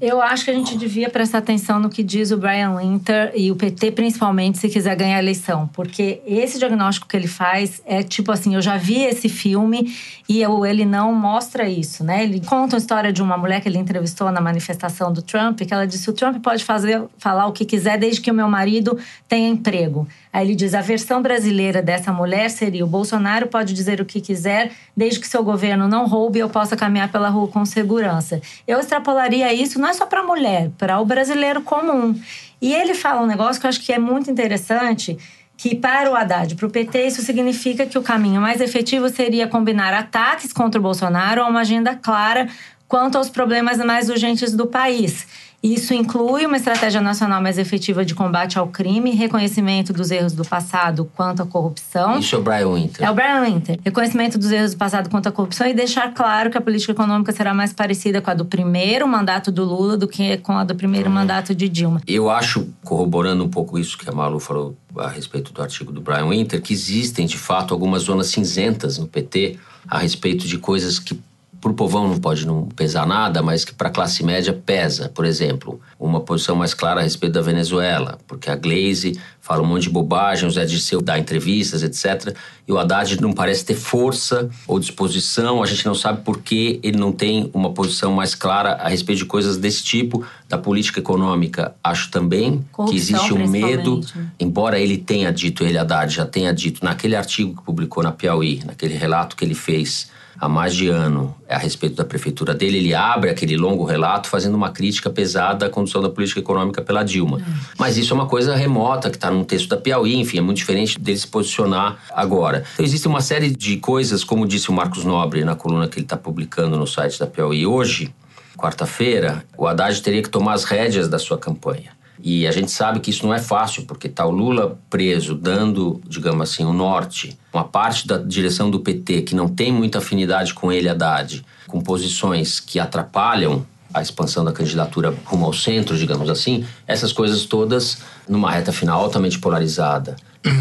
[0.00, 3.50] Eu acho que a gente devia prestar atenção no que diz o Brian Winter e
[3.50, 5.68] o PT, principalmente, se quiser ganhar a eleição.
[5.72, 9.94] Porque esse diagnóstico que ele faz é tipo assim: eu já vi esse filme
[10.28, 12.24] e ele não mostra isso, né?
[12.24, 15.72] Ele conta a história de uma mulher que ele entrevistou na manifestação do Trump, que
[15.72, 18.98] ela disse: o Trump pode fazer, falar o que quiser desde que o meu marido
[19.28, 20.06] tenha emprego.
[20.36, 24.20] Aí ele diz: a versão brasileira dessa mulher seria: o Bolsonaro pode dizer o que
[24.20, 28.42] quiser desde que seu governo não roube e eu possa caminhar pela rua com segurança.
[28.68, 32.14] Eu extrapolaria isso não é só para a mulher, para o brasileiro comum.
[32.60, 35.16] E ele fala um negócio que eu acho que é muito interessante,
[35.56, 39.46] que para o Haddad, para o PT, isso significa que o caminho mais efetivo seria
[39.46, 42.46] combinar ataques contra o Bolsonaro a uma agenda clara
[42.86, 45.26] quanto aos problemas mais urgentes do país.
[45.66, 50.44] Isso inclui uma estratégia nacional mais efetiva de combate ao crime, reconhecimento dos erros do
[50.44, 52.20] passado quanto à corrupção.
[52.20, 53.04] Isso é o Brian Winter.
[53.04, 53.80] É o Brian Winter.
[53.84, 57.32] Reconhecimento dos erros do passado quanto à corrupção e deixar claro que a política econômica
[57.32, 60.76] será mais parecida com a do primeiro mandato do Lula do que com a do
[60.76, 62.00] primeiro mandato de Dilma.
[62.06, 66.00] Eu acho, corroborando um pouco isso que a Malu falou a respeito do artigo do
[66.00, 69.58] Brian Winter, que existem de fato algumas zonas cinzentas no PT
[69.88, 71.18] a respeito de coisas que
[71.66, 75.08] para o povão não pode não pesar nada, mas que para a classe média pesa.
[75.08, 79.66] Por exemplo, uma posição mais clara a respeito da Venezuela, porque a Glaze fala um
[79.66, 82.36] monte de bobagem, o Zé Dirceu dá entrevistas, etc.
[82.68, 86.78] E o Haddad não parece ter força ou disposição, a gente não sabe por que
[86.84, 90.24] ele não tem uma posição mais clara a respeito de coisas desse tipo.
[90.48, 94.00] Da política econômica, acho também Corrupção, que existe um medo,
[94.38, 98.62] embora ele tenha dito, ele Haddad já tenha dito naquele artigo que publicou na Piauí,
[98.64, 102.94] naquele relato que ele fez há mais de ano a respeito da prefeitura dele, ele
[102.94, 107.40] abre aquele longo relato fazendo uma crítica pesada à condução da política econômica pela Dilma.
[107.78, 110.58] Mas isso é uma coisa remota que está num texto da Piauí, enfim, é muito
[110.58, 112.64] diferente dele se posicionar agora.
[112.74, 116.06] Então existe uma série de coisas, como disse o Marcos Nobre na coluna que ele
[116.06, 118.12] está publicando no site da Piauí hoje,
[118.56, 121.95] quarta-feira, o Haddad teria que tomar as rédeas da sua campanha.
[122.22, 126.00] E a gente sabe que isso não é fácil, porque está o Lula preso, dando,
[126.06, 130.54] digamos assim, o norte, uma parte da direção do PT que não tem muita afinidade
[130.54, 136.28] com ele, Haddad, com posições que atrapalham a expansão da candidatura rumo ao centro, digamos
[136.28, 137.98] assim, essas coisas todas
[138.28, 140.16] numa reta final altamente polarizada.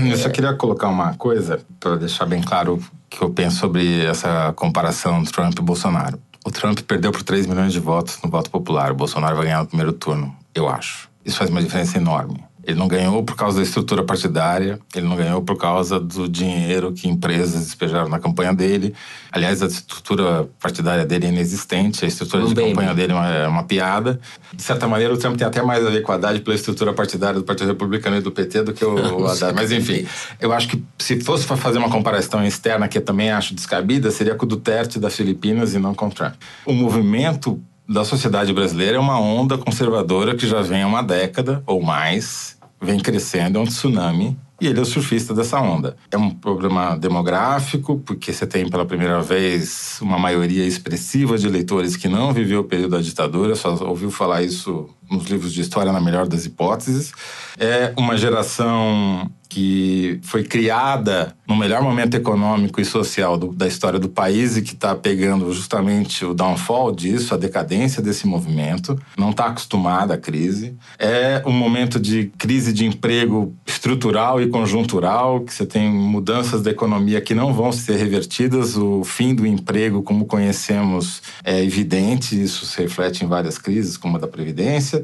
[0.09, 4.53] Eu só queria colocar uma coisa para deixar bem claro que eu penso sobre essa
[4.53, 6.19] comparação Trump e Bolsonaro.
[6.45, 8.91] O Trump perdeu por 3 milhões de votos no voto popular.
[8.91, 11.09] O Bolsonaro vai ganhar no primeiro turno, eu acho.
[11.25, 12.43] Isso faz uma diferença enorme.
[12.65, 16.91] Ele não ganhou por causa da estrutura partidária, ele não ganhou por causa do dinheiro
[16.91, 18.93] que empresas despejaram na campanha dele.
[19.31, 22.95] Aliás, a estrutura partidária dele é inexistente, a estrutura de Também, campanha né?
[22.95, 24.19] dele é uma, é uma piada.
[24.51, 26.91] De certa maneira, o Trump tem até mais a ver com a Haddad pela estrutura
[26.91, 28.97] partidária do Partido Republicano e do PT do que o
[29.29, 29.53] Haddad.
[29.53, 30.07] Mas enfim,
[30.41, 34.09] eu acho que se fosse para fazer uma comparação externa, que eu também acho descabida,
[34.09, 36.33] seria com o Duterte das Filipinas e não com o Trump.
[36.65, 41.61] O movimento da sociedade brasileira é uma onda conservadora que já vem há uma década
[41.65, 44.37] ou mais, vem crescendo, é um tsunami.
[44.61, 45.97] E ele é o surfista dessa onda.
[46.09, 51.97] É um problema demográfico, porque você tem pela primeira vez uma maioria expressiva de eleitores
[51.97, 55.91] que não viveu o período da ditadura, só ouviu falar isso nos livros de história,
[55.91, 57.11] na melhor das hipóteses.
[57.59, 63.99] É uma geração que foi criada no melhor momento econômico e social do- da história
[63.99, 69.29] do país e que está pegando justamente o downfall disso, a decadência desse movimento, não
[69.29, 70.75] está acostumada à crise.
[70.97, 76.71] É um momento de crise de emprego estrutural e conjuntural, que você tem mudanças da
[76.71, 78.75] economia que não vão ser revertidas.
[78.77, 84.17] O fim do emprego, como conhecemos, é evidente, isso se reflete em várias crises, como
[84.17, 85.03] a da Previdência.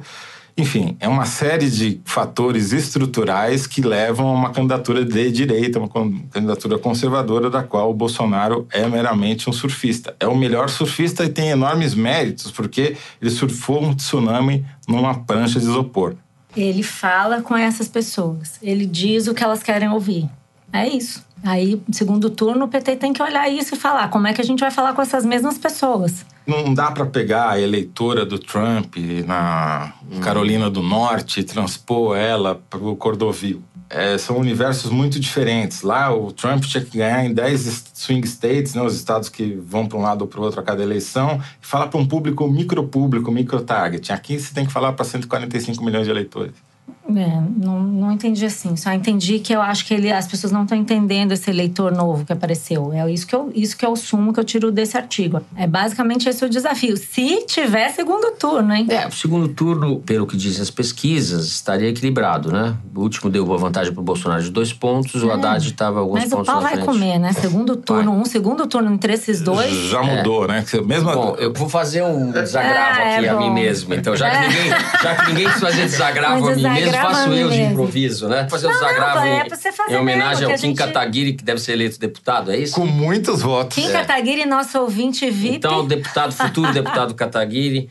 [0.58, 5.89] Enfim, é uma série de fatores estruturais que levam a uma candidatura de direita, uma
[6.30, 10.16] candidatura conservadora, da qual o Bolsonaro é meramente um surfista.
[10.20, 15.60] É o melhor surfista e tem enormes méritos, porque ele surfou um tsunami numa prancha
[15.60, 16.16] de isopor.
[16.56, 18.60] Ele fala com essas pessoas.
[18.62, 20.30] Ele diz o que elas querem ouvir.
[20.74, 21.24] É isso.
[21.43, 24.43] Aí, segundo turno, o PT tem que olhar isso e falar como é que a
[24.43, 26.24] gente vai falar com essas mesmas pessoas.
[26.45, 28.95] Não dá para pegar a eleitora do Trump
[29.26, 33.64] na Carolina do Norte e transpor ela para o Cordovil.
[33.94, 35.82] É, são universos muito diferentes.
[35.82, 39.86] Lá, o Trump tinha que ganhar em 10 swing states, né, os estados que vão
[39.86, 42.48] para um lado ou para o outro a cada eleição, e falar para um público
[42.48, 44.14] micropúblico, micro-target.
[44.14, 46.70] Aqui você tem que falar para 145 milhões de eleitores.
[47.18, 48.76] É, não, não entendi assim.
[48.76, 52.26] Só entendi que eu acho que ele, as pessoas não estão entendendo esse eleitor novo
[52.26, 52.91] que apareceu.
[52.93, 55.41] É isso que, eu, isso que é o sumo que eu tiro desse artigo.
[55.55, 56.95] É basicamente esse o desafio.
[56.97, 58.86] Se tiver segundo turno, hein?
[58.89, 62.76] É, o segundo turno, pelo que dizem as pesquisas, estaria equilibrado, né?
[62.95, 66.18] O último deu uma vantagem para o Bolsonaro de dois pontos, o Haddad estava alguns
[66.18, 66.22] É.
[66.22, 66.86] Mas o pontos pau vai frente.
[66.86, 67.34] comer, né?
[67.34, 68.22] Segundo turno, Vai.
[68.22, 69.72] um segundo turno entre esses dois.
[69.89, 70.64] Já mudou, né?
[70.70, 73.93] Que Mesmo Bom, eu vou fazer um desagravo é aqui a mim mesmo.
[73.93, 74.47] Então, já que É.
[74.47, 74.70] ninguém,
[75.01, 78.47] já que ninguém quis fazer desagravo Um a mim mesmo, faço eu de improviso, né?
[78.49, 81.34] Fazer Não, desagravo é em, pra você fazer em homenagem mesmo, ao Kim gente- Kataguiri,
[81.34, 82.76] que deve ser eleito deputado, é isso?
[82.76, 83.76] com muitos votos.
[83.76, 85.56] Kim Kataguiri, nosso ouvinte VIP.
[85.58, 87.89] Então, o deputado, futuro deputado Kataguiri.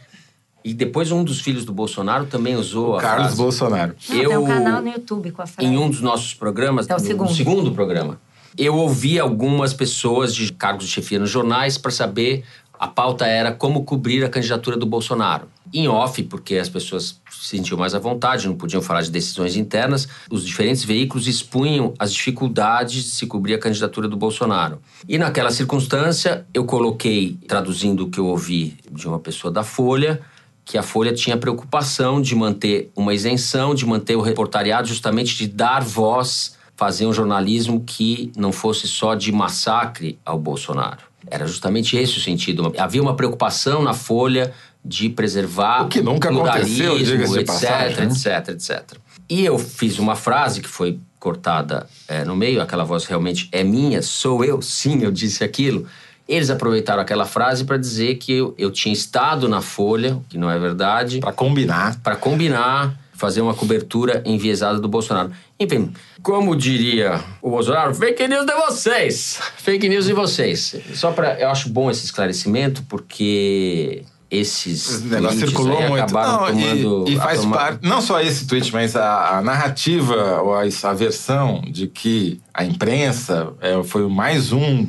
[0.63, 3.37] E depois um dos filhos do Bolsonaro também usou a Carlos frase.
[3.39, 3.95] Bolsonaro.
[4.09, 5.67] Não, Tem eu- um canal no YouTube com a frase.
[5.67, 7.29] Em um dos nossos programas, É o no- segundo.
[7.31, 8.21] no segundo programa,
[8.59, 12.45] eu ouvi algumas pessoas de cargos de chefia nos jornais para saber
[12.81, 15.47] A pauta era como cobrir a candidatura do Bolsonaro.
[15.71, 19.55] Em off, porque as pessoas se sentiam mais à vontade, não podiam falar de decisões
[19.55, 24.81] internas, os diferentes veículos expunham as dificuldades de se cobrir a candidatura do Bolsonaro.
[25.07, 30.19] E naquela circunstância, eu coloquei, traduzindo o que eu ouvi de uma pessoa da Folha,
[30.65, 35.49] que a Folha tinha preocupação de manter uma isenção, de manter o reportariado, justamente de
[35.49, 41.10] dar voz, fazer um jornalismo que não fosse só de massacre ao Bolsonaro.
[41.27, 42.73] Era justamente esse o sentido.
[42.79, 44.53] Havia uma preocupação na Folha
[44.85, 48.05] de preservar o que nunca aconteceu, etc, passagem.
[48.05, 48.99] etc, etc.
[49.29, 53.63] E eu fiz uma frase que foi cortada é, no meio, aquela voz realmente é
[53.63, 55.87] minha, sou eu, sim, eu disse aquilo.
[56.27, 60.51] Eles aproveitaram aquela frase para dizer que eu, eu tinha estado na Folha, que não
[60.51, 62.01] é verdade, Pra combinar.
[62.03, 65.31] para combinar, fazer uma cobertura enviesada do Bolsonaro.
[65.59, 65.93] Enfim,
[66.23, 69.39] como diria o Bolsonaro, fake news de vocês.
[69.59, 70.75] Fake news de vocês.
[70.95, 76.03] Só para eu acho bom esse esclarecimento porque esses tweets circulou muito.
[76.03, 79.43] acabaram Não, tomando e, e faz tomar- parte, não só esse tweet, mas a, a
[79.43, 84.87] narrativa ou a, a versão de que a imprensa é, foi mais um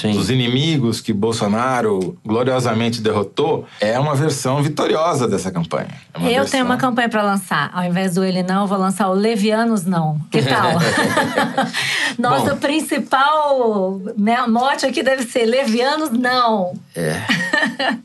[0.00, 0.12] Sim.
[0.12, 5.88] dos inimigos que Bolsonaro gloriosamente derrotou é uma versão vitoriosa dessa campanha.
[6.14, 7.70] É Eu versão- tenho uma campanha pra lançar.
[7.74, 10.18] Ao invés do ele não, eu vou lançar o Levianos não.
[10.30, 10.70] Que tal?
[12.18, 12.56] Nosso Bom.
[12.56, 16.72] principal né, mote aqui deve ser Levianos não.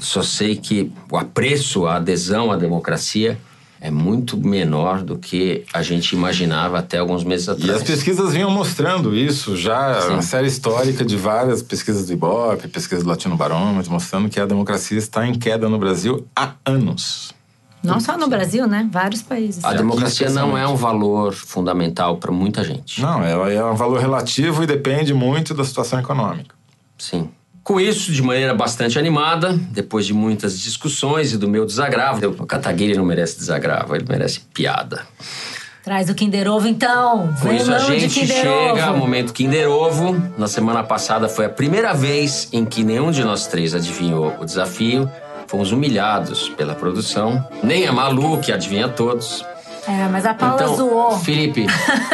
[0.00, 3.38] Só sei que o apreço, a adesão à democracia
[3.84, 7.82] é muito menor do que a gente imaginava até alguns meses E atrás.
[7.82, 10.08] as pesquisas vinham mostrando isso já, Sim.
[10.14, 14.46] uma série histórica de várias pesquisas do Ibope, pesquisas do Latino Barômetro, mostrando que a
[14.46, 17.34] democracia está em queda no Brasil há anos.
[17.82, 18.88] Não só no Brasil, né?
[18.90, 19.62] Vários países.
[19.62, 23.02] A Aqui, democracia não é um valor fundamental para muita gente.
[23.02, 26.54] Não, ela é um valor relativo e depende muito da situação econômica.
[26.96, 27.28] Sim.
[27.64, 32.46] Com isso, de maneira bastante animada, depois de muitas discussões e do meu desagravo, o
[32.46, 35.06] Kataguiri não merece desagravo, ele merece piada.
[35.82, 37.34] Traz o Kinder Ovo, então.
[37.40, 40.14] Com isso, a gente chega ao momento Kinder Ovo.
[40.36, 44.44] Na semana passada foi a primeira vez em que nenhum de nós três adivinhou o
[44.44, 45.10] desafio.
[45.46, 47.46] Fomos humilhados pela produção.
[47.62, 49.44] Nem a Malu, que adivinha todos.
[49.86, 51.18] É, mas a Paula então, zoou.
[51.18, 51.66] Felipe,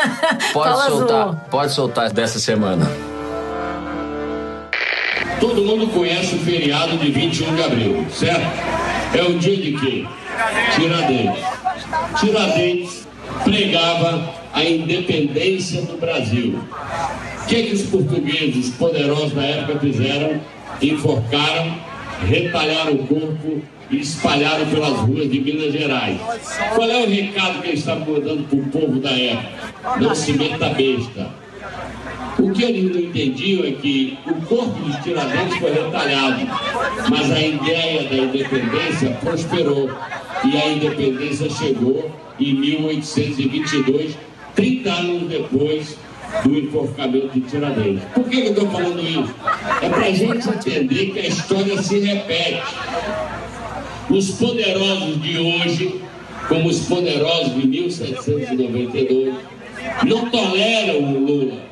[0.53, 1.36] pode Paula soltar, zoou.
[1.51, 3.09] pode soltar dessa semana.
[5.41, 8.47] Todo mundo conhece o feriado de 21 de abril, certo?
[9.16, 10.05] É o dia de quê?
[10.74, 11.45] Tiradentes.
[12.20, 13.09] Tiradentes
[13.43, 16.61] pregava a independência do Brasil.
[17.43, 20.41] O que, que os portugueses os poderosos da época fizeram?
[20.82, 21.74] Enforcaram,
[22.28, 26.18] retalharam o corpo e espalharam pelas ruas de Minas Gerais.
[26.74, 29.99] Qual é o recado que eles estavam mandando para o povo da época?
[30.01, 31.28] Não se meta besta.
[32.41, 36.47] O que eles não entendiam é que o corpo dos Tiradentes foi retalhado,
[37.11, 39.91] mas a ideia da independência prosperou
[40.45, 42.11] e a independência chegou
[42.41, 44.16] em 1822,
[44.55, 45.99] 30 anos depois
[46.43, 48.05] do enforcamento de Tiradentes.
[48.14, 49.34] Por que eu estou falando isso?
[49.82, 52.74] É para a gente entender que a história se repete.
[54.09, 56.01] Os poderosos de hoje,
[56.49, 59.34] como os poderosos de 1792,
[60.07, 61.69] não toleram o Lula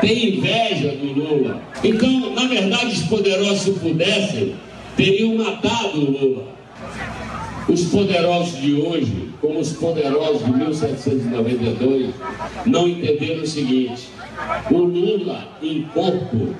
[0.00, 1.60] tem inveja do Lula.
[1.82, 4.54] Então, na verdade, os poderosos, se pudessem,
[4.96, 6.52] teriam matado o Lula.
[7.68, 12.14] Os poderosos de hoje, como os poderosos de 1792,
[12.66, 14.08] não entenderam o seguinte:
[14.70, 16.54] o Lula, em corpo,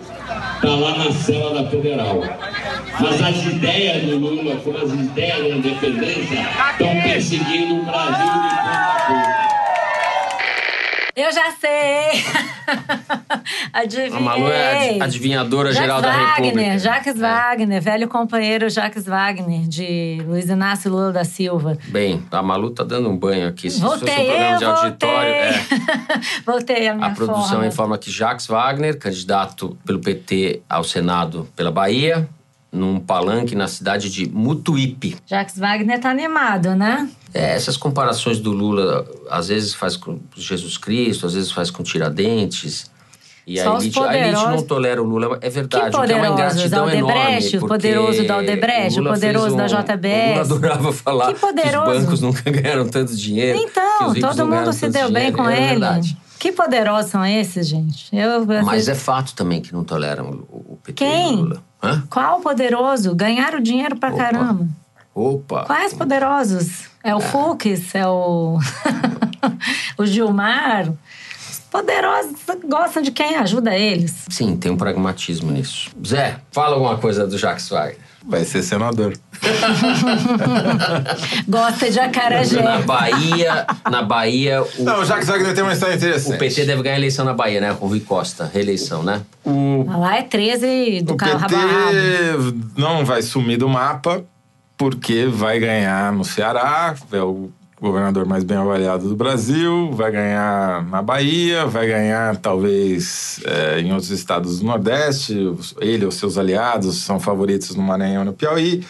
[0.55, 2.21] está lá na cela da Federal.
[3.01, 8.49] Mas as ideias do Lula, como as ideias da independência, estão perseguindo o Brasil de
[8.63, 9.32] ponta a ponta.
[11.15, 12.25] Eu já sei!
[13.73, 14.17] Adivinhei!
[14.17, 16.79] A Malu é a adivinhadora Jacques geral da Wagner, República.
[16.79, 21.77] Jacques Wagner, velho companheiro Jacques Wagner, de Luiz Inácio Lula da Silva.
[21.89, 23.71] Bem, a Malu tá dando um banho aqui.
[23.71, 25.35] Se Voltei, fosse um programa de auditório.
[25.43, 25.53] voltei.
[25.53, 26.43] é.
[26.47, 27.67] voltei a minha A produção forma.
[27.67, 32.27] informa que Jacques Wagner, candidato pelo PT ao Senado pela Bahia,
[32.73, 35.19] num palanque na cidade de Mutuípe.
[35.27, 37.07] Jacques Wagner tá animado, né?
[37.35, 41.83] É, essas comparações do Lula, às vezes faz com Jesus Cristo, às vezes faz com
[41.83, 42.91] Tiradentes.
[43.45, 45.91] E Só a elite, a elite não tolera o Lula, é verdade.
[45.91, 47.57] Que o que é uma ingratidão Da enorme.
[47.61, 50.27] O poderoso da Odebrecht, o Lula poderoso fez da um- JBS.
[50.27, 51.85] O Lula adorava falar Que poderoso.
[51.85, 53.59] que os bancos nunca ganharam tanto dinheiro.
[53.59, 55.37] Então, todo mundo se deu bem dinheiro.
[55.39, 55.69] com é ele.
[55.71, 56.17] Verdade.
[56.39, 58.15] Que poderosos são esses, gente?
[58.15, 61.37] Eu, Mas é fato também que não toleram o o PT e o Quem?
[61.37, 61.63] Lula.
[61.83, 62.03] Hã?
[62.11, 63.15] Qual poderoso?
[63.15, 64.19] Ganharam dinheiro pra Opa.
[64.19, 64.69] caramba.
[65.15, 65.65] Opa!
[65.65, 66.92] Quais poderosos?
[67.05, 67.95] É o Fux?
[67.95, 68.59] É o.
[69.99, 70.93] o Gilmar?
[71.73, 72.37] poderosos
[72.69, 74.27] gostam de quem ajuda eles.
[74.29, 75.91] Sim, tem um pragmatismo nisso.
[76.07, 77.97] Zé, fala alguma coisa do Jacques Wagner.
[78.25, 79.15] Vai ser senador.
[81.49, 82.63] Gosta de acarajé.
[82.63, 86.37] Na Bahia, na Bahia, o, Não, o Jacques Wagner tem uma história interessante.
[86.37, 87.75] o PT deve ganhar a eleição na Bahia, né?
[87.75, 89.23] Com o Rui Costa, reeleição, né?
[89.45, 91.57] Lá é 13 do O carro PT
[92.77, 94.25] não vai sumir do mapa
[94.83, 100.85] porque vai ganhar no Ceará, é o governador mais bem avaliado do Brasil, vai ganhar
[100.87, 105.55] na Bahia, vai ganhar talvez é, em outros estados do Nordeste.
[105.81, 108.85] Ele ou seus aliados são favoritos no Maranhão e no Piauí,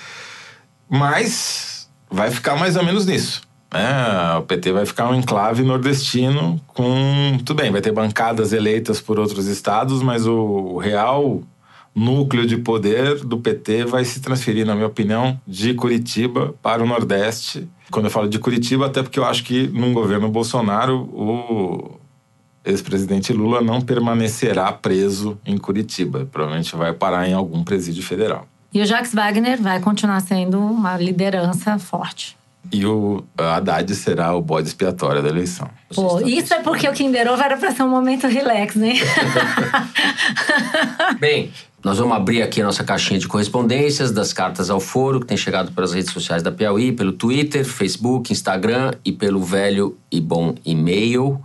[0.89, 3.43] mas vai ficar mais ou menos nisso.
[3.71, 4.39] né?
[4.39, 7.37] o PT vai ficar um enclave nordestino com.
[7.45, 11.43] Tudo bem, vai ter bancadas eleitas por outros estados, mas o, o real
[11.95, 16.87] núcleo de poder do PT vai se transferir, na minha opinião, de Curitiba para o
[16.87, 17.69] Nordeste.
[17.91, 21.99] Quando eu falo de Curitiba, até porque eu acho que num governo Bolsonaro, o
[22.65, 26.29] ex-presidente Lula não permanecerá preso em Curitiba.
[26.31, 28.47] Provavelmente vai parar em algum presídio federal.
[28.73, 32.37] E o Jacques Wagner vai continuar sendo uma liderança forte.
[32.73, 35.69] E o Haddad será o bode expiatório da eleição.
[35.95, 38.95] Pô, isso é porque o Kinder Ovo era pra ser um momento relax, né?
[41.19, 41.53] Bem,
[41.85, 45.37] nós vamos abrir aqui a nossa caixinha de correspondências das cartas ao foro, que tem
[45.37, 50.55] chegado pelas redes sociais da Piauí, pelo Twitter, Facebook, Instagram e pelo velho e bom
[50.65, 51.41] e-mail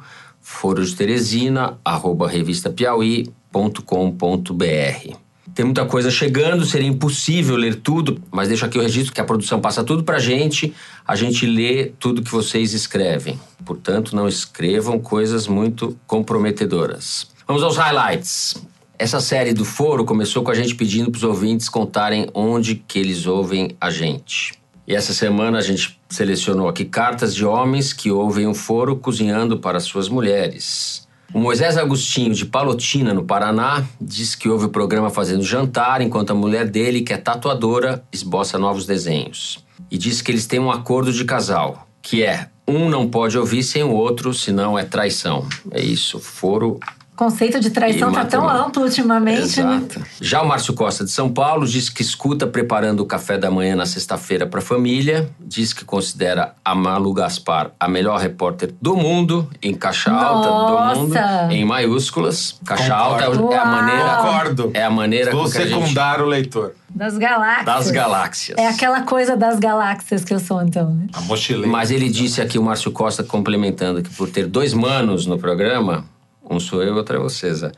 [0.48, 5.16] foro de Teresina, arroba revistapiauí.com.br.
[5.54, 9.26] Tem muita coisa chegando, seria impossível ler tudo, mas deixo aqui o registro que a
[9.26, 10.74] produção passa tudo pra gente,
[11.06, 13.38] a gente lê tudo que vocês escrevem.
[13.66, 17.28] Portanto, não escrevam coisas muito comprometedoras.
[17.46, 18.56] Vamos aos highlights.
[19.00, 22.98] Essa série do Foro começou com a gente pedindo para os ouvintes contarem onde que
[22.98, 24.54] eles ouvem a gente.
[24.88, 29.60] E essa semana a gente selecionou aqui cartas de homens que ouvem o Foro cozinhando
[29.60, 31.08] para suas mulheres.
[31.32, 36.32] O Moisés Agostinho, de Palotina, no Paraná, diz que ouve o programa fazendo jantar enquanto
[36.32, 39.64] a mulher dele, que é tatuadora, esboça novos desenhos.
[39.92, 43.62] E diz que eles têm um acordo de casal, que é um não pode ouvir
[43.62, 45.48] sem o outro, senão é traição.
[45.70, 46.80] É isso, Foro
[47.18, 49.78] conceito de traição E tá tão amplo ultimamente, né?
[49.78, 50.06] Exato.
[50.22, 53.76] Já o Márcio Costa de São Paulo diz que escuta preparando o café da manhã
[53.76, 55.30] na sexta-feira para a família.
[55.40, 60.94] Diz que considera a Malu Gaspar a melhor repórter do mundo, em caixa alta Nossa!
[60.94, 61.18] do mundo,
[61.52, 62.60] em maiúsculas.
[62.66, 63.44] Caixa Concordo.
[63.44, 63.68] alta é a Uau!
[63.68, 64.16] maneira.
[64.16, 64.72] Concordo.
[64.74, 66.74] É a maneira Vou com que a gente, secundar o leitor.
[66.90, 67.66] Das galáxias.
[67.66, 68.58] das galáxias.
[68.58, 71.08] É aquela coisa das galáxias que eu sou, então, né?
[71.14, 71.68] A mochileira.
[71.68, 76.06] Mas ele disse aqui, o Márcio Costa, complementando, que por ter dois manos no programa,
[76.50, 77.72] um sou eu outro é você, Zé.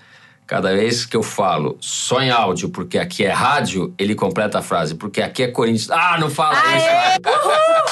[0.49, 4.61] Cada vez que eu falo só em áudio, porque aqui é rádio, ele completa a
[4.63, 5.91] frase, porque aqui é Corinthians.
[5.91, 7.19] Ah, não fala isso!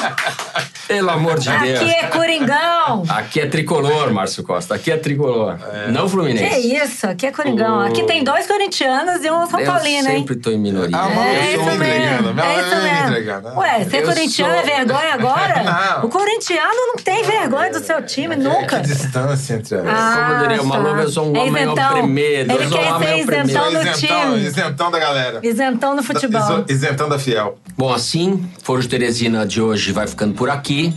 [0.87, 1.81] Pelo amor de Deus.
[1.81, 3.03] Aqui é Coringão!
[3.09, 4.73] Aqui é tricolor, Márcio Costa.
[4.75, 5.57] Aqui é tricolor.
[5.91, 6.73] Não Que Fluminense.
[6.75, 7.05] isso?
[7.07, 7.79] Aqui é Coringão.
[7.79, 10.17] O- Aqui tem dois corintianos e um São Eu Paulino, hein?
[10.19, 10.95] sempre tô em minoria.
[10.97, 11.93] Ah, É eu isso sou um mesmo.
[11.93, 12.33] entregando.
[12.33, 13.07] Não, É eu isso mesmo.
[13.09, 13.47] entregando.
[13.59, 15.63] Ué, ser Eu corintiano sou- é vergonha agora?
[15.99, 16.05] Não.
[16.05, 18.79] O corintiano não tem vergonha do seu time, nunca.
[18.79, 19.85] Que distância entre as...
[19.85, 20.77] Ah, Como diria o tá.
[20.79, 22.46] Maluco, eu sou um É homem ao primeiro.
[22.49, 24.45] Ele quer ser isentão do isentão, time.
[24.45, 25.39] isentão da galera.
[25.43, 26.41] Isentão no futebol.
[26.41, 27.57] Iso- Isentão da Fiel.
[27.77, 30.93] Bom, assim, Foro de Teresina de hoje vai ficando por aqui.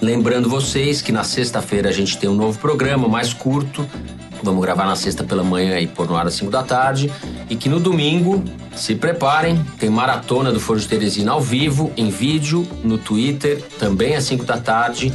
[0.00, 3.88] Lembrando vocês que na sexta-feira a gente tem um novo programa mais curto.
[4.42, 7.12] Vamos gravar na sexta pela manhã e pôr no ar às 5 da tarde.
[7.48, 8.42] E que no domingo,
[8.74, 14.16] se preparem, tem maratona do Foro de Teresina ao vivo, em vídeo, no Twitter, também
[14.16, 15.12] às 5 da tarde,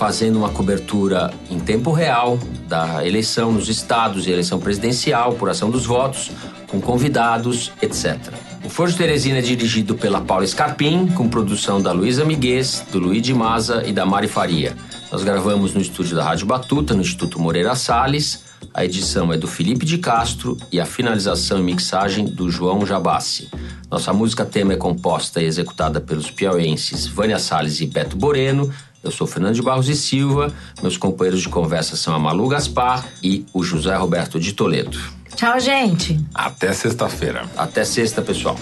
[0.00, 5.84] fazendo uma cobertura em tempo real da eleição nos estados e eleição presidencial, apuração dos
[5.84, 6.30] votos,
[6.68, 8.16] com convidados, etc.
[8.64, 12.98] O Foro de Teresina é dirigido pela Paula Scarpim, com produção da Luísa Miguez, do
[12.98, 14.74] Luigi Maza e da Mari Faria.
[15.12, 18.44] Nós gravamos no estúdio da Rádio Batuta, no Instituto Moreira Salles.
[18.72, 23.50] A edição é do Felipe de Castro e a finalização e mixagem do João Jabassi.
[23.90, 28.72] Nossa música tema é composta e executada pelos piauenses Vânia Salles e Beto Boreno.
[29.02, 30.52] Eu sou Fernando de Barros e Silva.
[30.82, 34.98] Meus companheiros de conversa são a Malu Gaspar e o José Roberto de Toledo.
[35.34, 36.20] Tchau, gente.
[36.34, 37.48] Até sexta-feira.
[37.56, 38.56] Até sexta, pessoal.